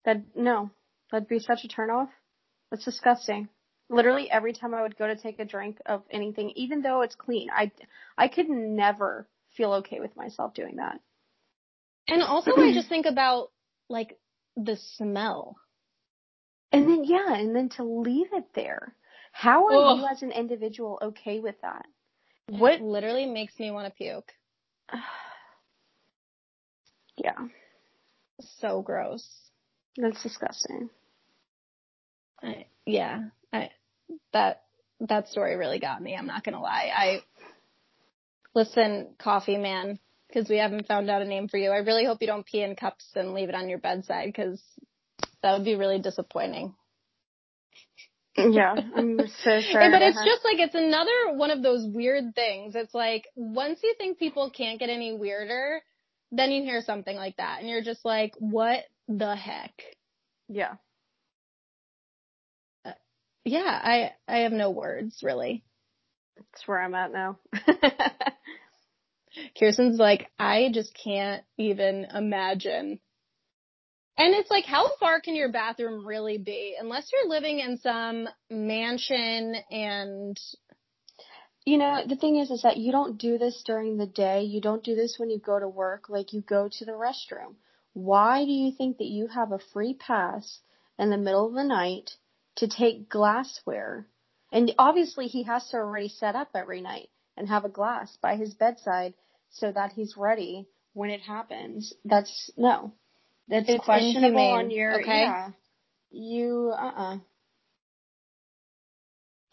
[0.05, 0.71] That no,
[1.11, 2.09] that'd be such a turnoff.
[2.73, 3.51] That's disgusting.
[3.91, 7.15] Literally every time I would go to take a drink of anything, even though it's
[7.15, 7.71] clean, I,
[8.17, 10.99] I could never feel okay with myself doing that.
[12.09, 13.51] And also I just think about
[13.91, 14.19] like
[14.57, 15.57] the smell.
[16.73, 18.97] And then yeah, and then to leave it there.
[19.33, 19.99] How are Ugh.
[19.99, 21.85] you as an individual okay with that?
[22.49, 24.33] What it literally makes me want to puke.
[27.19, 27.37] yeah.
[28.59, 29.29] So gross.
[29.99, 30.89] That's disgusting.
[32.43, 33.71] I, yeah, I,
[34.33, 34.63] that
[35.01, 36.17] that story really got me.
[36.17, 36.91] I'm not gonna lie.
[36.95, 37.23] I
[38.55, 41.71] listen, coffee man, because we haven't found out a name for you.
[41.71, 44.63] I really hope you don't pee in cups and leave it on your bedside, because
[45.43, 46.75] that would be really disappointing.
[48.37, 49.91] Yeah, I'm so sorry.
[49.91, 52.75] but it's just like it's another one of those weird things.
[52.75, 55.83] It's like once you think people can't get any weirder,
[56.31, 59.73] then you hear something like that, and you're just like, what the heck?
[60.49, 60.75] Yeah.
[63.45, 65.65] Yeah, I I have no words really.
[66.37, 67.39] That's where I'm at now.
[69.59, 73.01] Kirsten's like, I just can't even imagine
[74.19, 76.77] and it's like, how far can your bathroom really be?
[76.79, 80.39] Unless you're living in some mansion and.
[81.65, 84.43] You know, the thing is, is that you don't do this during the day.
[84.43, 86.09] You don't do this when you go to work.
[86.09, 87.55] Like, you go to the restroom.
[87.93, 90.61] Why do you think that you have a free pass
[90.99, 92.17] in the middle of the night
[92.57, 94.07] to take glassware?
[94.53, 98.37] And obviously, he has to already set up every night and have a glass by
[98.37, 99.15] his bedside
[99.51, 101.93] so that he's ready when it happens.
[102.05, 102.93] That's no.
[103.49, 105.23] That's it's questionable inhumane, on your okay.
[105.23, 105.51] Yeah,
[106.11, 107.19] you uh uh-uh.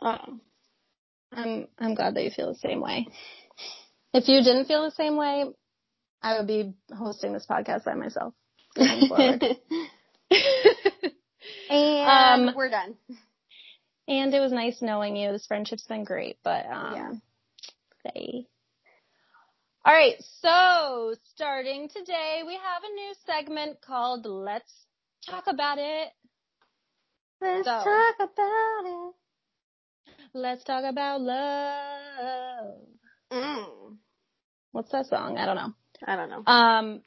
[0.01, 0.05] uh.
[0.05, 0.31] Uh.
[1.31, 3.07] I'm I'm glad that you feel the same way.
[4.13, 5.45] If you didn't feel the same way,
[6.21, 8.33] I would be hosting this podcast by myself.
[11.69, 12.95] and um, we're done.
[14.07, 15.31] And it was nice knowing you.
[15.31, 17.11] This friendship's been great, but um, yeah.
[18.11, 18.47] Say.
[19.85, 24.71] All right, so starting today, we have a new segment called Let's
[25.27, 26.09] Talk About It.
[27.41, 29.13] Let's so, talk about it.
[30.33, 32.75] Let's talk about love.
[33.31, 33.95] Mm.
[34.71, 35.37] What's that song?
[35.37, 35.73] I don't know.
[36.05, 36.43] I don't know.
[36.45, 37.01] Um,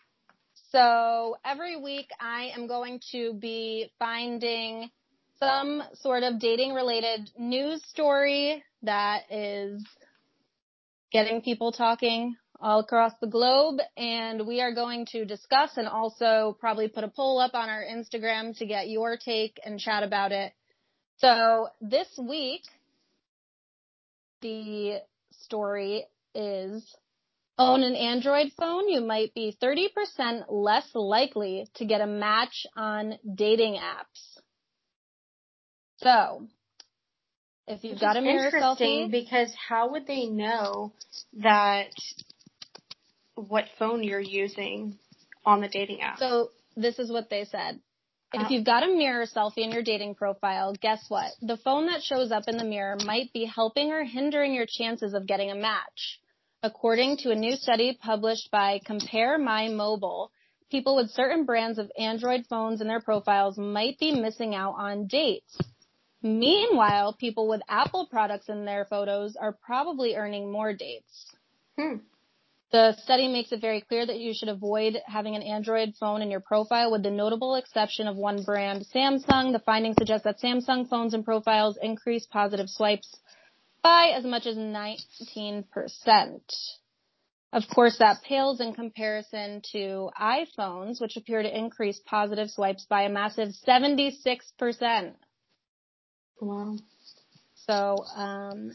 [0.73, 4.91] so every week I am going to be finding
[5.39, 9.85] some sort of dating related news story that is
[11.13, 16.57] getting people talking all across the globe and we are going to discuss and also
[16.59, 20.33] probably put a poll up on our Instagram to get your take and chat about
[20.33, 20.53] it.
[21.19, 22.63] So this week,
[24.41, 25.01] the
[25.33, 26.83] story is
[27.59, 33.15] own an Android phone, you might be 30% less likely to get a match on
[33.35, 34.41] dating apps.
[35.99, 36.49] So,
[37.69, 40.93] if you've got a mirror interesting selfie, because how would they know
[41.35, 41.91] that
[43.35, 44.99] what phone you're using
[45.45, 46.19] on the dating app.
[46.19, 47.81] So this is what they said.
[48.35, 48.45] Uh.
[48.45, 51.33] If you've got a mirror selfie in your dating profile, guess what?
[51.43, 55.15] The phone that shows up in the mirror might be helping or hindering your chances
[55.15, 56.21] of getting a match.
[56.65, 60.31] According to a new study published by Compare My Mobile,
[60.71, 65.09] people with certain brands of Android phones in their profiles might be missing out on
[65.09, 65.59] dates.
[66.23, 71.35] Meanwhile, people with Apple products in their photos are probably earning more dates.
[71.77, 71.97] Hmm.
[72.71, 76.31] The study makes it very clear that you should avoid having an Android phone in
[76.31, 79.53] your profile with the notable exception of one brand, Samsung.
[79.53, 83.17] The findings suggest that Samsung phones and profiles increase positive swipes
[83.83, 85.65] by as much as 19%.
[87.53, 93.03] Of course, that pales in comparison to iPhones, which appear to increase positive swipes by
[93.03, 95.13] a massive 76%.
[96.41, 96.77] Wow.
[97.67, 98.73] So, um,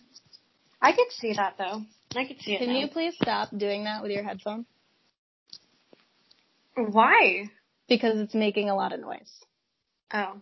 [0.81, 1.81] I could see that though.
[2.15, 2.59] I could see it.
[2.59, 2.79] Can now.
[2.79, 4.65] you please stop doing that with your headphone?
[6.75, 7.49] Why?
[7.89, 9.31] Because it's making a lot of noise.
[10.13, 10.41] Oh.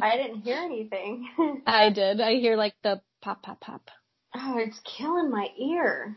[0.00, 1.28] I didn't hear anything.
[1.66, 2.20] I did.
[2.20, 3.90] I hear like the pop, pop, pop.
[4.34, 6.16] Oh, it's killing my ear.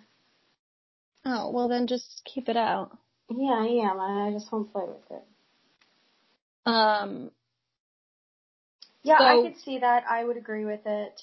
[1.26, 2.98] Oh, well then just keep it out.
[3.30, 4.00] Yeah, I am.
[4.00, 5.24] I just won't play with it.
[6.66, 7.32] Um.
[9.04, 10.04] Yeah, so, I could see that.
[10.10, 11.22] I would agree with it.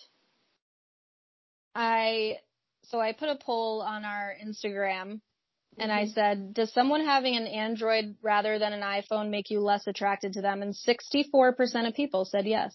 [1.74, 2.38] I
[2.82, 5.20] so I put a poll on our Instagram
[5.81, 6.01] and mm-hmm.
[6.01, 10.35] I said, does someone having an Android rather than an iPhone make you less attracted
[10.35, 10.62] to them?
[10.62, 12.74] And 64% of people said yes.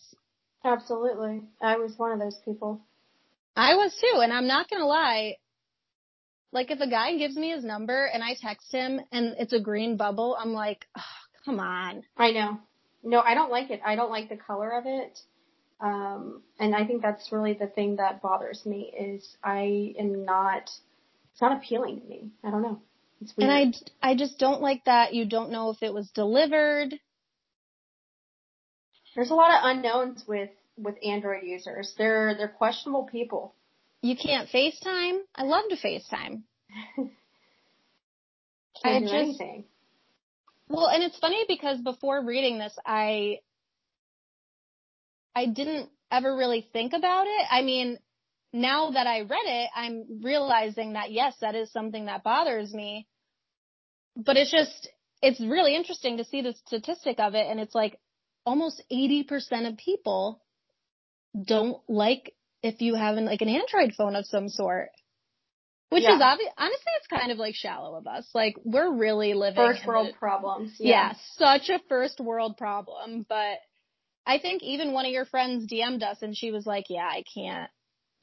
[0.64, 1.42] Absolutely.
[1.62, 2.82] I was one of those people.
[3.56, 4.20] I was too.
[4.20, 5.36] And I'm not going to lie.
[6.52, 9.60] Like if a guy gives me his number and I text him and it's a
[9.60, 11.02] green bubble, I'm like, oh,
[11.46, 12.04] come on.
[12.18, 12.60] I know.
[13.04, 13.82] No, I don't like it.
[13.86, 15.20] I don't like the color of it.
[15.82, 20.70] Um, and I think that's really the thing that bothers me is I am not,
[21.34, 22.30] it's not appealing to me.
[22.44, 22.82] I don't know.
[23.38, 26.94] And I, I just don't like that you don't know if it was delivered.
[29.16, 31.94] There's a lot of unknowns with, with Android users.
[31.98, 33.54] They're, they're questionable people.
[34.02, 35.20] You can't FaceTime.
[35.36, 36.44] I love to FaceTime.
[38.84, 39.66] I just, anything.
[40.68, 43.40] Well, and it's funny because before reading this, I,
[45.36, 47.48] I didn't ever really think about it.
[47.50, 47.98] I mean,
[48.52, 53.08] now that I read it, I'm realizing that yes, that is something that bothers me.
[54.16, 54.90] But it's just,
[55.22, 57.48] it's really interesting to see the statistic of it.
[57.50, 58.00] And it's like
[58.46, 60.42] almost 80% of people
[61.42, 64.90] don't like if you have an, like an Android phone of some sort.
[65.94, 66.16] Which yeah.
[66.16, 66.52] is obvious.
[66.58, 68.28] Honestly, it's kind of like shallow of us.
[68.34, 70.76] Like we're really living first world the, problems.
[70.80, 71.12] Yeah.
[71.12, 73.28] yeah, such a first world problem.
[73.30, 73.60] But
[74.26, 77.24] I think even one of your friends DM'd us and she was like, "Yeah, I
[77.32, 77.70] can't.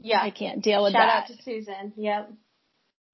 [0.00, 1.92] Yeah, I can't deal with Shout that." Shout out to Susan.
[1.96, 2.32] Yep.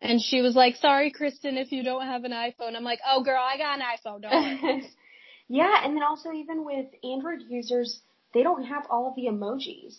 [0.01, 3.23] And she was like, "Sorry, Kirsten, if you don't have an iPhone." I'm like, "Oh,
[3.23, 4.23] girl, I got an iPhone.
[4.23, 4.85] Don't
[5.49, 8.01] yeah, and then also even with Android users,
[8.35, 9.97] they don't have all of the emojis.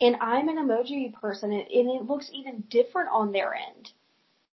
[0.00, 3.90] And I'm an emoji person, and it looks even different on their end.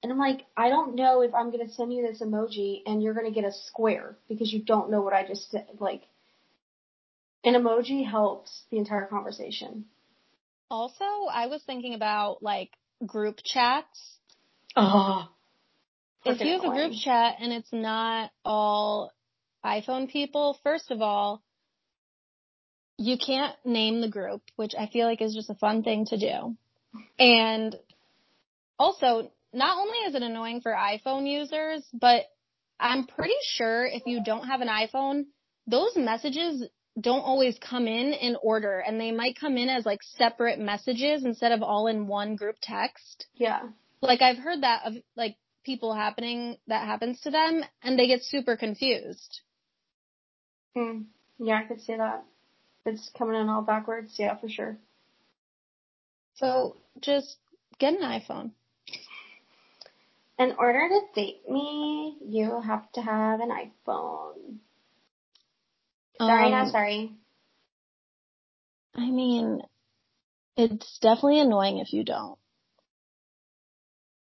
[0.01, 3.13] And I'm like, I don't know if I'm gonna send you this emoji and you're
[3.13, 5.67] gonna get a square because you don't know what I just said.
[5.79, 6.03] Like,
[7.43, 9.85] an emoji helps the entire conversation.
[10.69, 12.71] Also, I was thinking about like
[13.05, 14.19] group chats.
[14.75, 15.29] Oh.
[16.25, 19.11] If you have a group chat and it's not all
[19.63, 21.43] iPhone people, first of all,
[22.97, 26.17] you can't name the group, which I feel like is just a fun thing to
[26.17, 26.55] do.
[27.19, 27.75] And
[28.79, 32.23] also, not only is it annoying for iPhone users, but
[32.79, 35.25] I'm pretty sure if you don't have an iPhone,
[35.67, 36.63] those messages
[36.99, 41.25] don't always come in in order and they might come in as like separate messages
[41.25, 43.27] instead of all in one group text.
[43.35, 43.61] Yeah.
[44.05, 48.23] Like I've heard that of like people happening that happens to them and they get
[48.23, 49.41] super confused.
[50.75, 51.03] Hmm.
[51.39, 52.23] Yeah, I could see that
[52.85, 54.13] it's coming in all backwards.
[54.17, 54.77] Yeah, for sure.
[56.35, 57.37] So just
[57.79, 58.51] get an iPhone.
[60.37, 64.57] In order to date me, you have to have an iPhone.
[66.19, 67.13] Sorry, um, not sorry.
[68.95, 69.61] I mean,
[70.57, 72.37] it's definitely annoying if you don't.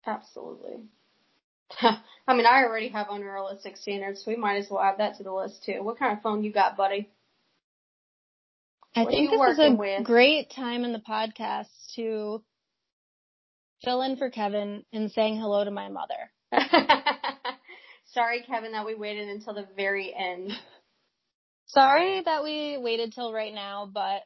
[0.05, 0.83] Absolutely.
[1.81, 5.23] I mean, I already have unrealistic standards, so we might as well add that to
[5.23, 5.81] the list too.
[5.83, 7.09] What kind of phone you got, buddy?
[8.95, 10.03] I what think this is a with?
[10.03, 12.43] great time in the podcast to
[13.83, 16.31] fill in for Kevin and saying hello to my mother.
[18.13, 20.51] Sorry, Kevin, that we waited until the very end.
[21.67, 24.23] Sorry that we waited till right now, but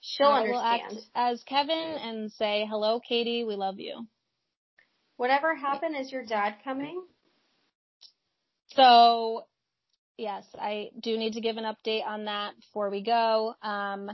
[0.00, 0.98] she'll I understand.
[1.14, 4.06] as Kevin and say, hello, Katie, we love you.
[5.22, 7.00] Whatever happened, is your dad coming?
[8.74, 9.44] So
[10.18, 13.54] yes, I do need to give an update on that before we go.
[13.62, 14.10] Um,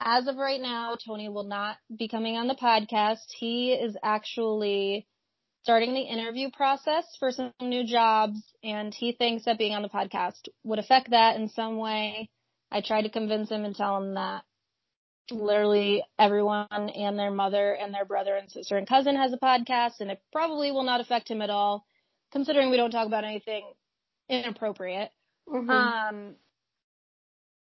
[0.00, 3.30] as of right now, Tony will not be coming on the podcast.
[3.38, 5.06] He is actually
[5.62, 9.88] starting the interview process for some new jobs and he thinks that being on the
[9.88, 12.28] podcast would affect that in some way.
[12.72, 14.42] I tried to convince him and tell him that
[15.30, 20.00] literally everyone and their mother and their brother and sister and cousin has a podcast
[20.00, 21.86] and it probably will not affect him at all
[22.32, 23.64] considering we don't talk about anything
[24.28, 25.10] inappropriate.
[25.48, 25.70] Mm-hmm.
[25.70, 26.34] Um,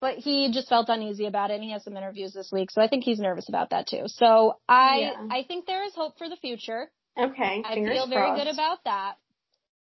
[0.02, 2.72] but he just felt uneasy about it and he has some interviews this week.
[2.72, 4.04] So I think he's nervous about that too.
[4.08, 5.28] So I, yeah.
[5.32, 6.92] I think there is hope for the future.
[7.18, 7.64] Okay.
[7.66, 8.44] I feel very crossed.
[8.44, 9.14] good about that.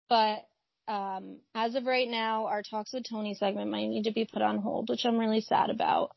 [0.09, 0.47] But,
[0.87, 4.43] um, as of right now, our talks with Tony segment might need to be put
[4.43, 6.13] on hold, which I'm really sad about.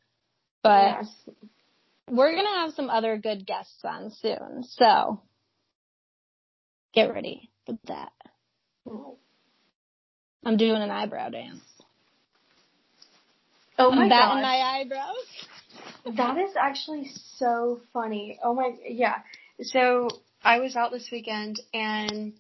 [0.62, 1.06] But
[2.10, 4.64] we're going to have some other good guests on soon.
[4.64, 5.22] So
[6.94, 8.12] get ready for that.
[10.46, 11.62] I'm doing an eyebrow dance.
[13.78, 16.18] Oh my I'm batting my eyebrows.
[16.18, 18.40] that is actually so funny.
[18.44, 19.20] Oh my, yeah.
[19.62, 20.10] So
[20.44, 22.34] I was out this weekend and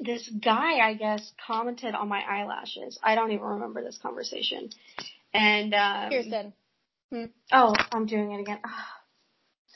[0.00, 2.98] this guy, I guess, commented on my eyelashes.
[3.02, 4.70] I don't even remember this conversation.
[5.32, 6.10] And, um.
[6.10, 6.52] Kirsten.
[7.12, 7.24] Hmm?
[7.52, 8.60] Oh, I'm doing it again.
[8.64, 8.84] Oh,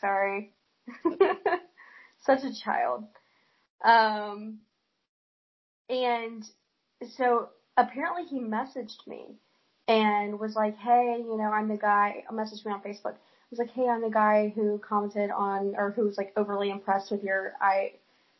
[0.00, 0.52] sorry.
[2.20, 3.04] Such a child.
[3.84, 4.60] Um,
[5.88, 6.44] and
[7.16, 9.36] so apparently he messaged me
[9.88, 13.14] and was like, hey, you know, I'm the guy, messaged me on Facebook.
[13.14, 16.70] I was like, hey, I'm the guy who commented on, or who was like overly
[16.70, 17.92] impressed with your eye.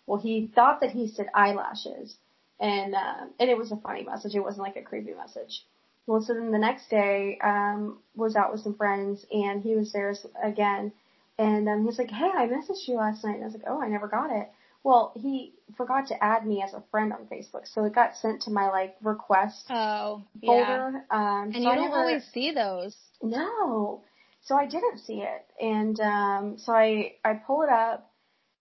[0.06, 2.16] Well, he thought that he said eyelashes,
[2.58, 4.34] and uh, and it was a funny message.
[4.34, 5.64] It wasn't like a creepy message.
[6.06, 9.92] Well, so then the next day, um, was out with some friends, and he was
[9.92, 10.92] there again,
[11.38, 13.80] and um, he's like, hey, I messaged you last night, and I was like, oh,
[13.80, 14.50] I never got it.
[14.84, 18.42] Well, he forgot to add me as a friend on Facebook, so it got sent
[18.42, 21.04] to my like request oh, folder.
[21.10, 21.16] Yeah.
[21.40, 22.94] Um, and so you don't never, always see those.
[23.22, 24.02] No,
[24.42, 28.12] so I didn't see it, and um, so I I pull it up,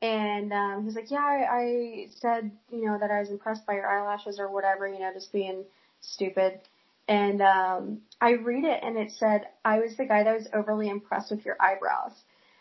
[0.01, 3.73] and um, he's like, yeah, I, I said you know that I was impressed by
[3.73, 5.65] your eyelashes or whatever, you know, just being
[5.99, 6.61] stupid.
[7.07, 10.89] And um, I read it, and it said I was the guy that was overly
[10.89, 12.13] impressed with your eyebrows.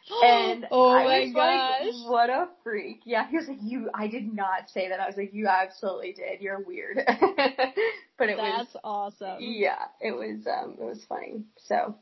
[0.24, 1.80] And oh I my was gosh.
[1.80, 3.02] like, what a freak.
[3.04, 4.98] Yeah, he was like, you, I did not say that.
[4.98, 6.40] I was like, you absolutely did.
[6.40, 6.96] You're weird.
[8.18, 8.76] but it That's was.
[8.82, 9.36] awesome.
[9.38, 11.44] Yeah, it was, um, it was funny.
[11.66, 11.94] So,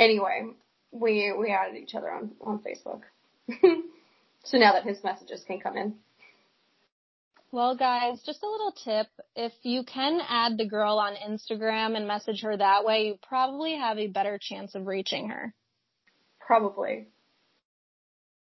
[0.00, 0.48] anyway,
[0.90, 3.02] we, we added each other on, on Facebook.
[4.44, 5.94] so now that his messages can come in.
[7.54, 9.06] Well, guys, just a little tip.
[9.36, 13.76] If you can add the girl on Instagram and message her that way, you probably
[13.76, 15.54] have a better chance of reaching her.
[16.40, 17.06] Probably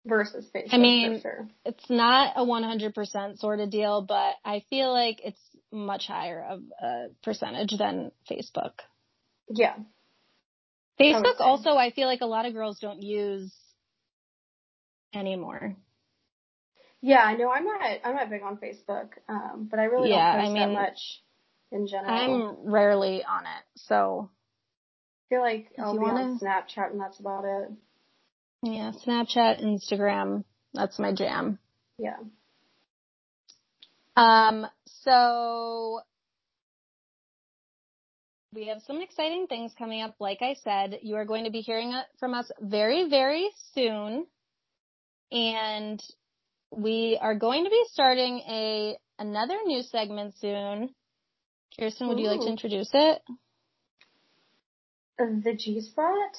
[0.06, 0.72] versus Facebook.
[0.72, 1.46] I mean, sure.
[1.66, 5.40] it's not a 100% sort of deal, but I feel like it's
[5.70, 8.72] much higher of a percentage than Facebook.
[9.50, 9.74] Yeah.
[10.98, 13.52] Facebook I also, I feel like a lot of girls don't use
[15.14, 15.76] anymore.
[17.02, 17.50] Yeah, I know.
[17.50, 17.80] I'm not.
[18.04, 20.80] I'm not big on Facebook, um, but I really yeah, don't post I mean, that
[20.82, 20.98] much
[21.72, 22.10] in general.
[22.10, 24.30] I'm rarely on it, so.
[25.26, 26.22] I feel like I'll be wanna...
[26.22, 27.72] on Snapchat, and that's about it.
[28.62, 31.58] Yeah, Snapchat, Instagram, that's my jam.
[31.98, 32.18] Yeah.
[34.14, 34.66] Um,
[35.02, 36.00] so
[38.54, 40.14] we have some exciting things coming up.
[40.20, 44.26] Like I said, you are going to be hearing from us very, very soon.
[45.30, 46.02] And
[46.76, 50.90] we are going to be starting a another new segment soon.
[51.78, 52.22] Kirsten, would Ooh.
[52.22, 53.22] you like to introduce it?
[55.18, 56.30] The G spot?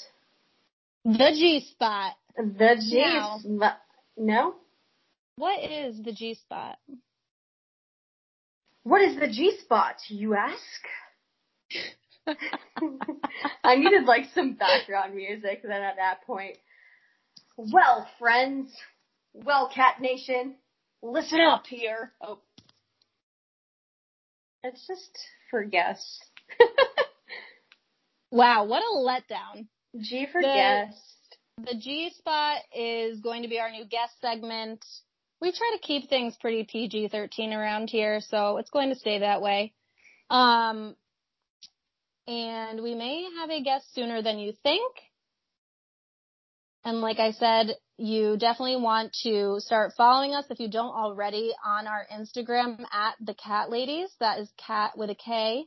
[1.05, 2.13] The G spot.
[2.37, 3.77] The G spot.
[4.17, 4.55] No?
[5.35, 6.77] What is the G spot?
[8.83, 10.59] What is the G spot, you ask?
[13.63, 16.57] I needed like some background music then at that point.
[17.57, 18.71] Well, friends.
[19.33, 20.55] Well, Kat Nation.
[21.01, 22.13] Listen up here.
[22.21, 22.39] Oh.
[24.63, 25.17] It's just
[25.49, 26.19] for guests.
[28.31, 29.67] wow, what a letdown.
[29.99, 31.37] G for the, guest.
[31.57, 34.85] The G spot is going to be our new guest segment.
[35.41, 39.19] We try to keep things pretty PG 13 around here, so it's going to stay
[39.19, 39.73] that way.
[40.29, 40.95] Um,
[42.27, 44.95] and we may have a guest sooner than you think.
[46.85, 51.51] And like I said, you definitely want to start following us if you don't already
[51.65, 54.09] on our Instagram at the Kat Ladies.
[54.19, 55.65] That is cat with a K.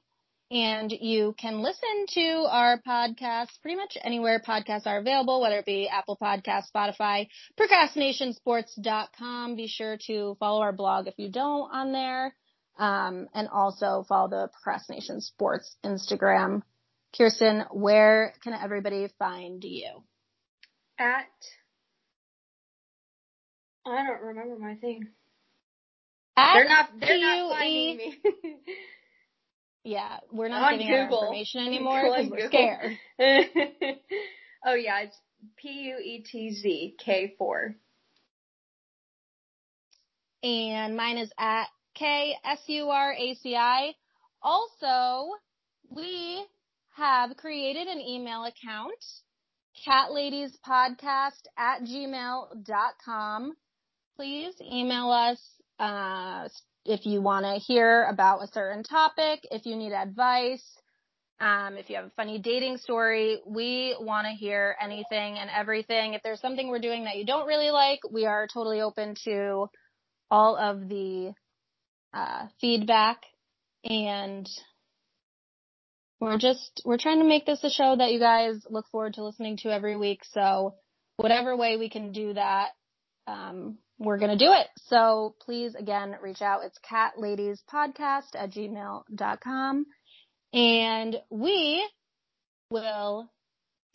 [0.51, 5.65] And you can listen to our podcast pretty much anywhere podcasts are available, whether it
[5.65, 7.27] be Apple Podcasts, Spotify,
[7.59, 9.57] procrastinationsports.com.
[9.57, 12.35] Be sure to follow our blog if you don't on there.
[12.79, 16.63] Um, and also follow the Procrastination Sports Instagram.
[17.17, 20.03] Kirsten, where can everybody find you?
[20.99, 21.27] At
[23.87, 25.07] I don't remember my thing.
[26.37, 28.19] At they're not they're not finding me.
[29.85, 31.19] Yeah, we're not On giving Google.
[31.19, 32.99] out information anymore because we're scared.
[34.67, 35.17] oh yeah, it's
[35.57, 37.77] P U E T Z K four.
[40.43, 43.93] And mine is at K S U R A C I.
[44.43, 45.31] Also,
[45.89, 46.45] we
[46.97, 49.05] have created an email account,
[49.87, 53.53] katladiespodcast at gmail.com.
[54.17, 55.41] Please email us,
[55.79, 56.49] uh,
[56.85, 60.65] if you want to hear about a certain topic, if you need advice,
[61.41, 66.15] um, if you have a funny dating story, we want to hear anything and everything.
[66.15, 69.67] If there's something we're doing that you don't really like, we are totally open to
[70.31, 71.35] all of the
[72.15, 73.19] uh, feedback
[73.85, 74.49] and
[76.21, 79.25] we're just we're trying to make this a show that you guys look forward to
[79.25, 80.75] listening to every week so
[81.17, 82.71] whatever way we can do that
[83.27, 84.67] um, we're going to do it.
[84.89, 86.63] So please again reach out.
[86.65, 89.87] It's katladiespodcast at gmail.com
[90.53, 91.89] and we
[92.71, 93.31] will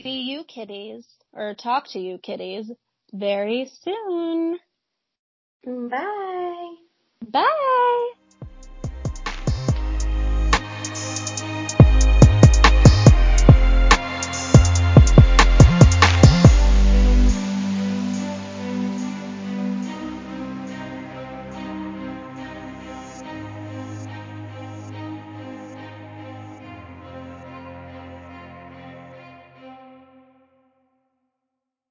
[0.01, 2.71] see you kitties or talk to you kitties
[3.13, 4.57] very soon.
[5.65, 6.73] Bye.
[7.29, 8.11] Bye.